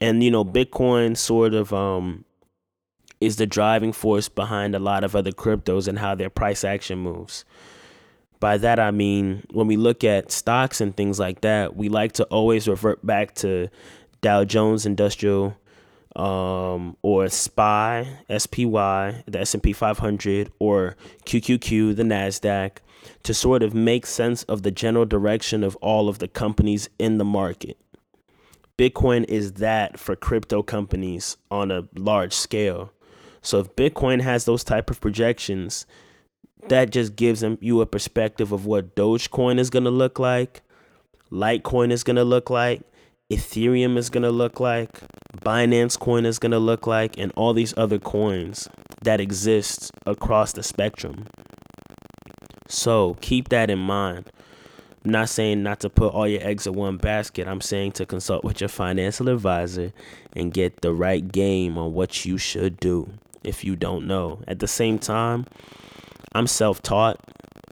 And 0.02 0.24
you 0.24 0.32
know, 0.32 0.46
Bitcoin 0.46 1.18
sort 1.18 1.54
of 1.54 1.74
um 1.74 2.26
is 3.22 3.36
the 3.36 3.46
driving 3.46 3.92
force 3.92 4.30
behind 4.30 4.76
a 4.76 4.80
lot 4.80 5.04
of 5.04 5.16
other 5.16 5.32
cryptos 5.32 5.88
and 5.88 6.00
how 6.00 6.16
their 6.16 6.30
price 6.30 6.64
action 6.64 7.00
moves. 7.00 7.46
By 8.40 8.58
that 8.58 8.80
I 8.80 8.92
mean 8.92 9.44
when 9.52 9.68
we 9.68 9.76
look 9.76 10.04
at 10.04 10.32
stocks 10.32 10.80
and 10.80 10.96
things 10.96 11.20
like 11.20 11.42
that, 11.42 11.76
we 11.76 11.90
like 11.90 12.14
to 12.14 12.24
always 12.26 12.68
revert 12.68 13.06
back 13.06 13.36
to 13.36 13.70
Dow 14.22 14.46
Jones 14.46 14.86
Industrial 14.86 15.58
um, 16.16 16.98
or 17.02 17.30
SPY, 17.30 18.08
SPY, 18.38 19.24
the 19.28 19.40
S&P 19.40 19.74
500, 19.74 20.52
or 20.60 20.96
QQQ, 21.26 21.96
the 21.96 22.04
Nasdaq, 22.04 22.78
to 23.24 23.34
sort 23.34 23.64
of 23.64 23.74
make 23.74 24.06
sense 24.06 24.44
of 24.44 24.64
the 24.64 24.72
general 24.72 25.06
direction 25.06 25.64
of 25.64 25.76
all 25.78 26.10
of 26.10 26.20
the 26.20 26.28
companies 26.28 26.90
in 26.98 27.18
the 27.18 27.26
market. 27.26 27.78
Bitcoin 28.78 29.26
is 29.26 29.54
that 29.54 30.00
for 30.00 30.16
crypto 30.16 30.64
companies 30.64 31.38
on 31.52 31.70
a 31.70 31.88
large 31.96 32.34
scale. 32.34 32.92
So 33.42 33.60
if 33.60 33.76
Bitcoin 33.76 34.22
has 34.22 34.46
those 34.46 34.64
type 34.64 34.90
of 34.90 35.00
projections, 35.02 35.86
that 36.68 36.90
just 36.90 37.16
gives 37.16 37.40
them 37.40 37.58
you 37.62 37.82
a 37.82 37.86
perspective 37.86 38.52
of 38.52 38.66
what 38.66 38.96
Dogecoin 38.96 39.60
is 39.60 39.70
going 39.70 39.86
to 39.86 39.90
look 39.90 40.20
like, 40.20 40.62
Litecoin 41.32 41.92
is 41.92 42.04
going 42.04 42.18
to 42.18 42.24
look 42.24 42.50
like, 42.50 42.82
Ethereum 43.30 43.98
is 43.98 44.10
going 44.10 44.24
to 44.24 44.32
look 44.32 44.60
like, 44.60 44.90
Binance 45.38 45.98
coin 45.98 46.26
is 46.26 46.40
going 46.40 46.52
to 46.52 46.60
look 46.60 46.88
like, 46.88 47.18
and 47.18 47.32
all 47.36 47.54
these 47.54 47.74
other 47.78 48.00
coins 48.00 48.68
that 49.04 49.22
exist 49.22 49.92
across 50.06 50.54
the 50.54 50.64
spectrum. 50.64 51.28
So 52.68 53.16
keep 53.22 53.50
that 53.50 53.70
in 53.70 53.80
mind. 53.80 54.32
I'm 55.06 55.12
not 55.12 55.30
saying 55.30 55.64
not 55.64 55.80
to 55.82 55.90
put 55.90 56.14
all 56.14 56.28
your 56.28 56.44
eggs 56.44 56.68
in 56.68 56.74
one 56.74 56.98
basket. 56.98 57.48
I'm 57.48 57.62
saying 57.62 57.94
to 57.94 58.06
consult 58.06 58.44
with 58.44 58.60
your 58.60 58.68
financial 58.68 59.30
advisor 59.30 59.94
and 60.36 60.54
get 60.54 60.82
the 60.82 60.94
right 60.94 61.26
game 61.32 61.78
on 61.78 61.94
what 61.94 62.26
you 62.26 62.38
should 62.38 62.78
do 62.80 63.10
if 63.44 63.64
you 63.64 63.76
don't 63.76 64.08
know. 64.08 64.42
At 64.48 64.60
the 64.60 64.68
same 64.68 65.00
time, 65.00 65.46
I'm 66.34 66.48
self 66.48 66.82
taught. 66.82 67.20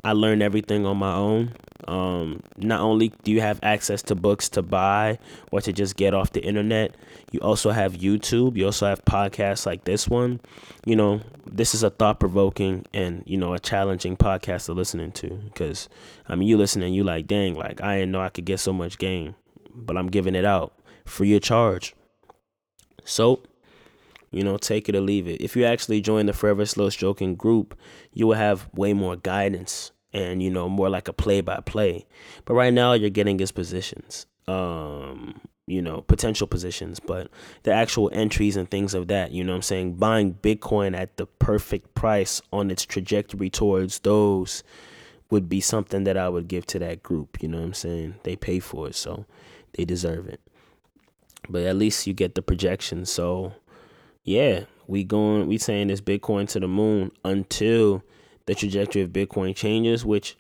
I 0.03 0.13
learned 0.13 0.41
everything 0.41 0.85
on 0.85 0.97
my 0.97 1.13
own. 1.13 1.53
Um, 1.87 2.41
not 2.57 2.81
only 2.81 3.13
do 3.23 3.31
you 3.31 3.39
have 3.39 3.59
access 3.63 4.01
to 4.03 4.15
books 4.15 4.49
to 4.49 4.61
buy 4.61 5.19
or 5.51 5.61
to 5.61 5.71
just 5.71 5.95
get 5.95 6.13
off 6.13 6.33
the 6.33 6.43
internet, 6.43 6.95
you 7.31 7.39
also 7.39 7.71
have 7.71 7.93
YouTube. 7.93 8.57
You 8.57 8.65
also 8.65 8.87
have 8.87 9.05
podcasts 9.05 9.65
like 9.65 9.85
this 9.85 10.07
one. 10.07 10.41
You 10.85 10.95
know, 10.97 11.21
this 11.45 11.73
is 11.73 11.83
a 11.83 11.89
thought 11.89 12.19
provoking 12.19 12.85
and, 12.93 13.23
you 13.25 13.37
know, 13.37 13.53
a 13.53 13.59
challenging 13.59 14.17
podcast 14.17 14.65
to 14.65 14.73
listening 14.73 15.11
to. 15.13 15.29
Because, 15.29 15.87
I 16.27 16.35
mean, 16.35 16.47
you 16.47 16.57
listen 16.57 16.81
and 16.81 16.93
you 16.93 17.03
like, 17.03 17.27
dang, 17.27 17.55
like, 17.55 17.81
I 17.81 17.99
didn't 17.99 18.11
know 18.11 18.21
I 18.21 18.29
could 18.29 18.45
get 18.45 18.59
so 18.59 18.73
much 18.73 18.97
game. 18.97 19.35
but 19.77 19.97
I'm 19.97 20.07
giving 20.07 20.35
it 20.35 20.45
out 20.45 20.73
free 21.05 21.35
of 21.35 21.41
charge. 21.41 21.95
So, 23.05 23.43
you 24.31 24.43
know, 24.43 24.57
take 24.57 24.89
it 24.89 24.95
or 24.95 25.01
leave 25.01 25.27
it. 25.27 25.41
If 25.41 25.55
you 25.55 25.65
actually 25.65 26.01
join 26.01 26.25
the 26.25 26.33
Forever 26.33 26.65
Slow 26.65 26.89
Stroking 26.89 27.35
group, 27.35 27.77
you 28.13 28.27
will 28.27 28.35
have 28.35 28.69
way 28.73 28.93
more 28.93 29.15
guidance 29.15 29.91
and, 30.13 30.41
you 30.41 30.49
know, 30.49 30.69
more 30.69 30.89
like 30.89 31.07
a 31.07 31.13
play 31.13 31.41
by 31.41 31.59
play. 31.61 32.05
But 32.45 32.55
right 32.55 32.73
now, 32.73 32.93
you're 32.93 33.09
getting 33.09 33.39
his 33.39 33.51
positions, 33.51 34.25
um, 34.47 35.39
you 35.65 35.81
know, 35.81 36.01
potential 36.01 36.47
positions, 36.47 36.99
but 36.99 37.29
the 37.63 37.73
actual 37.73 38.09
entries 38.13 38.55
and 38.55 38.69
things 38.69 38.93
of 38.93 39.07
that, 39.07 39.31
you 39.31 39.43
know 39.43 39.55
I'm 39.55 39.61
saying? 39.61 39.95
Buying 39.95 40.33
Bitcoin 40.35 40.97
at 40.97 41.17
the 41.17 41.25
perfect 41.25 41.93
price 41.93 42.41
on 42.51 42.71
its 42.71 42.85
trajectory 42.85 43.49
towards 43.49 43.99
those 43.99 44.63
would 45.29 45.49
be 45.49 45.59
something 45.59 46.05
that 46.05 46.17
I 46.17 46.29
would 46.29 46.47
give 46.47 46.65
to 46.67 46.79
that 46.79 47.03
group, 47.03 47.41
you 47.41 47.49
know 47.49 47.57
what 47.57 47.65
I'm 47.65 47.73
saying? 47.73 48.15
They 48.23 48.35
pay 48.35 48.59
for 48.59 48.87
it, 48.87 48.95
so 48.95 49.25
they 49.73 49.83
deserve 49.83 50.27
it. 50.27 50.39
But 51.49 51.63
at 51.63 51.75
least 51.75 52.07
you 52.07 52.13
get 52.13 52.35
the 52.35 52.41
projection. 52.41 53.05
So, 53.05 53.53
yeah, 54.27 54.65
we 54.87 55.05
going 55.05 55.47
we 55.47 55.57
saying 55.57 55.87
this 55.87 56.01
Bitcoin 56.01 56.49
to 56.49 56.59
the 56.59 56.67
moon 56.67 57.11
until 57.23 58.03
the 58.45 58.53
trajectory 58.53 59.01
of 59.01 59.11
Bitcoin 59.11 59.55
changes, 59.55 60.05
which 60.05 60.35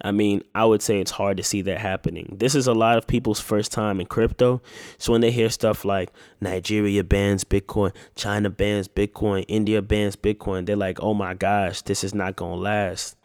I 0.00 0.12
mean, 0.12 0.42
I 0.54 0.64
would 0.64 0.80
say 0.80 1.00
it's 1.00 1.10
hard 1.10 1.36
to 1.36 1.42
see 1.42 1.60
that 1.62 1.78
happening. 1.78 2.36
This 2.38 2.54
is 2.54 2.68
a 2.68 2.72
lot 2.72 2.98
of 2.98 3.06
people's 3.06 3.40
first 3.40 3.72
time 3.72 4.00
in 4.00 4.06
crypto. 4.06 4.62
So 4.96 5.10
when 5.12 5.20
they 5.20 5.32
hear 5.32 5.50
stuff 5.50 5.84
like 5.84 6.10
Nigeria 6.40 7.02
bans 7.02 7.44
Bitcoin, 7.44 7.92
China 8.14 8.48
bans 8.48 8.86
Bitcoin, 8.86 9.44
India 9.48 9.82
bans 9.82 10.14
Bitcoin, 10.14 10.64
they're 10.64 10.76
like, 10.76 11.02
oh 11.02 11.12
my 11.12 11.34
gosh, 11.34 11.82
this 11.82 12.04
is 12.04 12.14
not 12.14 12.36
going 12.36 12.54
to 12.54 12.62
last. 12.62 13.16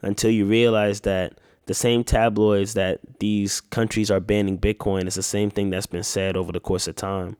Until 0.00 0.30
you 0.30 0.46
realize 0.46 1.02
that 1.02 1.38
the 1.66 1.74
same 1.74 2.02
tabloids 2.02 2.74
that 2.74 3.00
these 3.20 3.60
countries 3.60 4.10
are 4.10 4.20
banning 4.20 4.58
Bitcoin 4.58 5.06
is 5.06 5.16
the 5.16 5.22
same 5.22 5.50
thing 5.50 5.68
that's 5.68 5.86
been 5.86 6.02
said 6.02 6.36
over 6.36 6.50
the 6.50 6.60
course 6.60 6.88
of 6.88 6.96
time. 6.96 7.36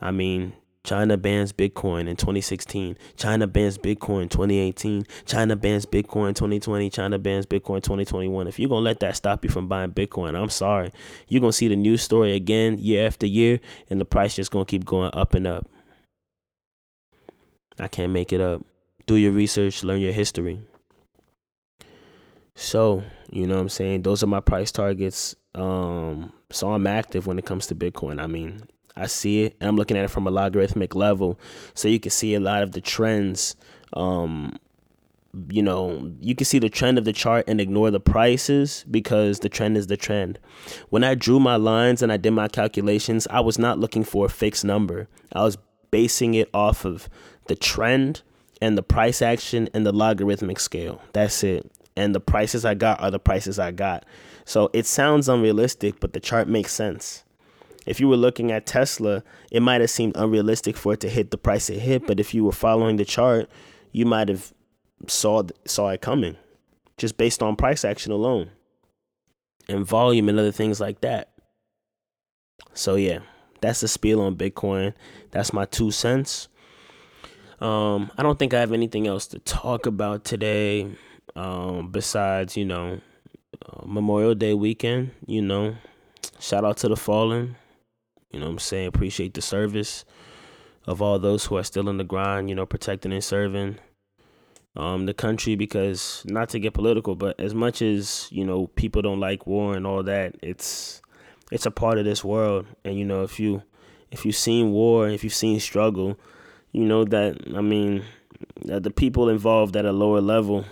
I 0.00 0.10
mean, 0.10 0.54
China 0.86 1.16
bans 1.16 1.52
Bitcoin 1.52 2.08
in 2.08 2.14
2016. 2.14 2.96
China 3.16 3.48
bans 3.48 3.76
Bitcoin 3.76 4.30
2018. 4.30 5.04
China 5.24 5.56
bans 5.56 5.84
Bitcoin 5.84 6.32
2020. 6.32 6.90
China 6.90 7.18
bans 7.18 7.44
Bitcoin 7.44 7.82
2021. 7.82 8.46
If 8.46 8.60
you're 8.60 8.68
going 8.68 8.82
to 8.82 8.84
let 8.84 9.00
that 9.00 9.16
stop 9.16 9.42
you 9.42 9.50
from 9.50 9.66
buying 9.66 9.90
Bitcoin, 9.90 10.40
I'm 10.40 10.48
sorry. 10.48 10.92
You're 11.26 11.40
going 11.40 11.50
to 11.50 11.56
see 11.56 11.66
the 11.66 11.74
news 11.74 12.02
story 12.02 12.36
again 12.36 12.78
year 12.78 13.04
after 13.04 13.26
year, 13.26 13.58
and 13.90 14.00
the 14.00 14.04
price 14.04 14.36
just 14.36 14.52
going 14.52 14.64
to 14.64 14.70
keep 14.70 14.84
going 14.84 15.10
up 15.12 15.34
and 15.34 15.48
up. 15.48 15.68
I 17.80 17.88
can't 17.88 18.12
make 18.12 18.32
it 18.32 18.40
up. 18.40 18.64
Do 19.06 19.16
your 19.16 19.32
research, 19.32 19.82
learn 19.82 20.00
your 20.00 20.12
history. 20.12 20.60
So, 22.54 23.02
you 23.28 23.48
know 23.48 23.56
what 23.56 23.62
I'm 23.62 23.68
saying? 23.70 24.02
Those 24.02 24.22
are 24.22 24.28
my 24.28 24.40
price 24.40 24.70
targets. 24.70 25.34
Um, 25.52 26.32
so 26.52 26.70
I'm 26.70 26.86
active 26.86 27.26
when 27.26 27.40
it 27.40 27.44
comes 27.44 27.66
to 27.66 27.74
Bitcoin. 27.74 28.22
I 28.22 28.28
mean, 28.28 28.62
I 28.96 29.06
see 29.06 29.44
it 29.44 29.56
and 29.60 29.68
I'm 29.68 29.76
looking 29.76 29.96
at 29.96 30.04
it 30.04 30.10
from 30.10 30.26
a 30.26 30.30
logarithmic 30.30 30.94
level. 30.94 31.38
So 31.74 31.88
you 31.88 32.00
can 32.00 32.10
see 32.10 32.34
a 32.34 32.40
lot 32.40 32.62
of 32.62 32.72
the 32.72 32.80
trends. 32.80 33.56
Um, 33.92 34.58
you 35.50 35.62
know, 35.62 36.12
you 36.20 36.34
can 36.34 36.46
see 36.46 36.58
the 36.58 36.70
trend 36.70 36.96
of 36.96 37.04
the 37.04 37.12
chart 37.12 37.44
and 37.46 37.60
ignore 37.60 37.90
the 37.90 38.00
prices 38.00 38.84
because 38.90 39.40
the 39.40 39.50
trend 39.50 39.76
is 39.76 39.86
the 39.86 39.96
trend. 39.96 40.38
When 40.88 41.04
I 41.04 41.14
drew 41.14 41.38
my 41.38 41.56
lines 41.56 42.02
and 42.02 42.10
I 42.10 42.16
did 42.16 42.30
my 42.30 42.48
calculations, 42.48 43.26
I 43.30 43.40
was 43.40 43.58
not 43.58 43.78
looking 43.78 44.02
for 44.02 44.26
a 44.26 44.30
fixed 44.30 44.64
number. 44.64 45.08
I 45.32 45.42
was 45.42 45.58
basing 45.90 46.34
it 46.34 46.48
off 46.54 46.84
of 46.86 47.08
the 47.48 47.54
trend 47.54 48.22
and 48.62 48.78
the 48.78 48.82
price 48.82 49.20
action 49.20 49.68
and 49.74 49.84
the 49.84 49.92
logarithmic 49.92 50.58
scale. 50.58 51.02
That's 51.12 51.44
it. 51.44 51.70
And 51.96 52.14
the 52.14 52.20
prices 52.20 52.64
I 52.64 52.74
got 52.74 53.00
are 53.00 53.10
the 53.10 53.18
prices 53.18 53.58
I 53.58 53.72
got. 53.72 54.04
So 54.46 54.70
it 54.72 54.86
sounds 54.86 55.28
unrealistic, 55.28 56.00
but 56.00 56.14
the 56.14 56.20
chart 56.20 56.48
makes 56.48 56.72
sense 56.72 57.24
if 57.86 58.00
you 58.00 58.08
were 58.08 58.16
looking 58.16 58.52
at 58.52 58.66
Tesla, 58.66 59.22
it 59.50 59.62
might 59.62 59.80
have 59.80 59.90
seemed 59.90 60.16
unrealistic 60.16 60.76
for 60.76 60.94
it 60.94 61.00
to 61.00 61.08
hit 61.08 61.30
the 61.30 61.38
price 61.38 61.70
it 61.70 61.78
hit, 61.78 62.06
but 62.06 62.20
if 62.20 62.34
you 62.34 62.44
were 62.44 62.52
following 62.52 62.96
the 62.96 63.04
chart, 63.04 63.48
you 63.92 64.04
might 64.04 64.28
have 64.28 64.52
saw 65.06 65.42
saw 65.64 65.90
it 65.90 66.00
coming 66.00 66.36
just 66.96 67.16
based 67.16 67.42
on 67.42 67.56
price 67.56 67.84
action 67.84 68.10
alone 68.10 68.50
and 69.68 69.86
volume 69.86 70.28
and 70.28 70.38
other 70.38 70.52
things 70.52 70.80
like 70.80 71.00
that. 71.02 71.30
So 72.74 72.96
yeah, 72.96 73.20
that's 73.60 73.80
the 73.80 73.88
spiel 73.88 74.20
on 74.20 74.36
Bitcoin. 74.36 74.94
That's 75.30 75.52
my 75.52 75.64
two 75.64 75.90
cents. 75.90 76.48
Um, 77.60 78.10
I 78.18 78.22
don't 78.22 78.38
think 78.38 78.52
I 78.52 78.60
have 78.60 78.72
anything 78.72 79.06
else 79.06 79.26
to 79.28 79.38
talk 79.40 79.86
about 79.86 80.24
today. 80.24 80.90
Um, 81.34 81.90
besides, 81.90 82.56
you 82.56 82.64
know, 82.64 83.00
uh, 83.64 83.82
Memorial 83.84 84.34
Day 84.34 84.54
weekend. 84.54 85.10
You 85.26 85.42
know, 85.42 85.76
shout 86.38 86.64
out 86.64 86.78
to 86.78 86.88
the 86.88 86.96
fallen. 86.96 87.56
You 88.36 88.40
know 88.40 88.48
what 88.48 88.52
I'm 88.52 88.58
saying? 88.58 88.88
Appreciate 88.88 89.32
the 89.32 89.40
service 89.40 90.04
of 90.86 91.00
all 91.00 91.18
those 91.18 91.46
who 91.46 91.56
are 91.56 91.64
still 91.64 91.88
in 91.88 91.96
the 91.96 92.04
grind, 92.04 92.50
you 92.50 92.54
know, 92.54 92.66
protecting 92.66 93.10
and 93.14 93.24
serving 93.24 93.78
um, 94.76 95.06
the 95.06 95.14
country 95.14 95.54
because 95.56 96.22
not 96.26 96.50
to 96.50 96.58
get 96.58 96.74
political, 96.74 97.16
but 97.16 97.40
as 97.40 97.54
much 97.54 97.80
as, 97.80 98.28
you 98.30 98.44
know, 98.44 98.66
people 98.66 99.00
don't 99.00 99.20
like 99.20 99.46
war 99.46 99.74
and 99.74 99.86
all 99.86 100.02
that, 100.02 100.34
it's 100.42 101.00
it's 101.50 101.64
a 101.64 101.70
part 101.70 101.96
of 101.96 102.04
this 102.04 102.22
world. 102.22 102.66
And 102.84 102.98
you 102.98 103.06
know, 103.06 103.22
if 103.22 103.40
you 103.40 103.62
if 104.10 104.26
you've 104.26 104.36
seen 104.36 104.70
war, 104.70 105.08
if 105.08 105.24
you've 105.24 105.32
seen 105.32 105.58
struggle, 105.58 106.20
you 106.72 106.84
know 106.84 107.06
that 107.06 107.38
I 107.56 107.62
mean 107.62 108.04
the 108.64 108.90
people 108.90 109.28
involved 109.28 109.76
at 109.76 109.84
a 109.84 109.92
lower 109.92 110.20
level, 110.20 110.64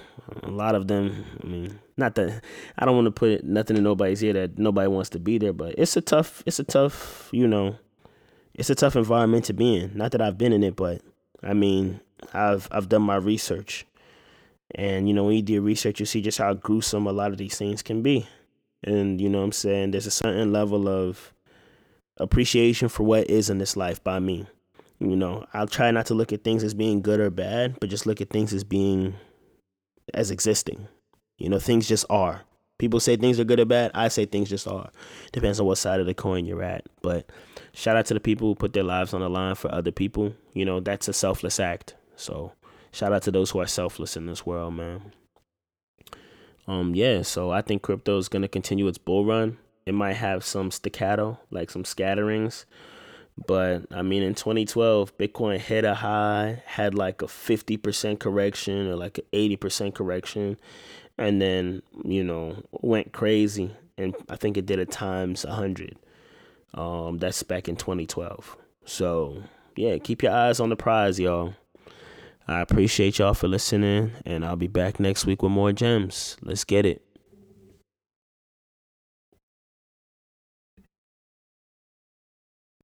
a 0.42 0.50
lot 0.50 0.74
of 0.74 0.88
them, 0.88 1.24
I 1.42 1.46
mean, 1.46 1.80
not 1.96 2.14
that 2.16 2.42
I 2.78 2.84
don't 2.84 2.94
want 2.94 3.06
to 3.06 3.10
put 3.12 3.30
it, 3.30 3.44
nothing 3.44 3.76
in 3.76 3.84
nobody's 3.84 4.22
ear 4.22 4.32
that 4.34 4.58
nobody 4.58 4.88
wants 4.88 5.10
to 5.10 5.18
be 5.18 5.38
there, 5.38 5.52
but 5.52 5.74
it's 5.78 5.96
a 5.96 6.00
tough, 6.00 6.42
it's 6.46 6.58
a 6.58 6.64
tough, 6.64 7.28
you 7.32 7.46
know, 7.46 7.76
it's 8.54 8.70
a 8.70 8.74
tough 8.74 8.96
environment 8.96 9.44
to 9.46 9.52
be 9.52 9.76
in. 9.76 9.96
Not 9.96 10.12
that 10.12 10.20
I've 10.20 10.38
been 10.38 10.52
in 10.52 10.62
it, 10.62 10.76
but 10.76 11.02
I 11.42 11.54
mean, 11.54 12.00
I've 12.32 12.68
I've 12.70 12.88
done 12.88 13.02
my 13.02 13.16
research, 13.16 13.86
and 14.74 15.08
you 15.08 15.14
know, 15.14 15.24
when 15.24 15.36
you 15.36 15.42
do 15.42 15.60
research, 15.60 16.00
you 16.00 16.06
see 16.06 16.22
just 16.22 16.38
how 16.38 16.54
gruesome 16.54 17.06
a 17.06 17.12
lot 17.12 17.32
of 17.32 17.38
these 17.38 17.56
things 17.56 17.82
can 17.82 18.02
be, 18.02 18.26
and 18.82 19.20
you 19.20 19.28
know, 19.28 19.38
what 19.38 19.44
I'm 19.44 19.52
saying 19.52 19.90
there's 19.90 20.06
a 20.06 20.10
certain 20.10 20.52
level 20.52 20.88
of 20.88 21.32
appreciation 22.16 22.88
for 22.88 23.02
what 23.02 23.28
is 23.28 23.50
in 23.50 23.58
this 23.58 23.76
life 23.76 24.02
by 24.02 24.20
me. 24.20 24.46
You 25.04 25.16
know, 25.16 25.44
I'll 25.52 25.66
try 25.66 25.90
not 25.90 26.06
to 26.06 26.14
look 26.14 26.32
at 26.32 26.44
things 26.44 26.64
as 26.64 26.74
being 26.74 27.02
good 27.02 27.20
or 27.20 27.30
bad, 27.30 27.78
but 27.78 27.90
just 27.90 28.06
look 28.06 28.20
at 28.20 28.30
things 28.30 28.52
as 28.54 28.64
being 28.64 29.14
as 30.14 30.30
existing. 30.30 30.88
You 31.38 31.48
know, 31.48 31.58
things 31.58 31.86
just 31.86 32.06
are. 32.08 32.42
People 32.78 33.00
say 33.00 33.16
things 33.16 33.38
are 33.38 33.44
good 33.44 33.60
or 33.60 33.64
bad. 33.64 33.90
I 33.94 34.08
say 34.08 34.24
things 34.24 34.48
just 34.48 34.66
are. 34.66 34.90
Depends 35.32 35.60
on 35.60 35.66
what 35.66 35.78
side 35.78 36.00
of 36.00 36.06
the 36.06 36.14
coin 36.14 36.44
you're 36.44 36.62
at. 36.62 36.86
But 37.02 37.30
shout 37.72 37.96
out 37.96 38.06
to 38.06 38.14
the 38.14 38.20
people 38.20 38.48
who 38.48 38.54
put 38.54 38.72
their 38.72 38.82
lives 38.82 39.14
on 39.14 39.20
the 39.20 39.28
line 39.28 39.54
for 39.54 39.72
other 39.72 39.92
people. 39.92 40.34
You 40.54 40.64
know, 40.64 40.80
that's 40.80 41.06
a 41.08 41.12
selfless 41.12 41.60
act. 41.60 41.94
So 42.16 42.52
shout 42.90 43.12
out 43.12 43.22
to 43.22 43.30
those 43.30 43.50
who 43.50 43.60
are 43.60 43.66
selfless 43.66 44.16
in 44.16 44.26
this 44.26 44.44
world, 44.44 44.74
man. 44.74 45.12
Um, 46.66 46.94
yeah, 46.94 47.22
so 47.22 47.50
I 47.50 47.60
think 47.60 47.82
crypto 47.82 48.16
is 48.16 48.28
gonna 48.28 48.48
continue 48.48 48.88
its 48.88 48.98
bull 48.98 49.24
run. 49.24 49.58
It 49.86 49.92
might 49.92 50.14
have 50.14 50.44
some 50.44 50.70
staccato, 50.70 51.38
like 51.50 51.70
some 51.70 51.84
scatterings. 51.84 52.64
But 53.46 53.86
I 53.90 54.02
mean, 54.02 54.22
in 54.22 54.34
2012, 54.34 55.18
Bitcoin 55.18 55.58
hit 55.58 55.84
a 55.84 55.94
high, 55.94 56.62
had 56.66 56.94
like 56.94 57.20
a 57.20 57.26
50% 57.26 58.20
correction 58.20 58.86
or 58.86 58.94
like 58.94 59.18
an 59.18 59.24
80% 59.32 59.94
correction 59.94 60.56
and 61.18 61.40
then 61.40 61.82
you 62.04 62.24
know 62.24 62.56
went 62.72 63.12
crazy 63.12 63.70
and 63.96 64.14
i 64.28 64.36
think 64.36 64.56
it 64.56 64.66
did 64.66 64.78
it 64.78 64.90
times 64.90 65.44
100 65.44 65.96
um 66.74 67.18
that's 67.18 67.42
back 67.42 67.68
in 67.68 67.76
2012 67.76 68.56
so 68.84 69.42
yeah 69.76 69.96
keep 69.98 70.22
your 70.22 70.32
eyes 70.32 70.60
on 70.60 70.68
the 70.68 70.76
prize 70.76 71.18
y'all. 71.18 71.54
I 72.46 72.60
appreciate 72.60 73.18
y'all 73.18 73.34
for 73.34 73.48
listening 73.48 74.12
and 74.26 74.44
i'll 74.44 74.56
be 74.56 74.66
back 74.66 75.00
next 75.00 75.24
week 75.24 75.42
with 75.42 75.52
more 75.52 75.72
gems. 75.72 76.36
Let's 76.42 76.64
get 76.64 76.84
it 76.84 77.03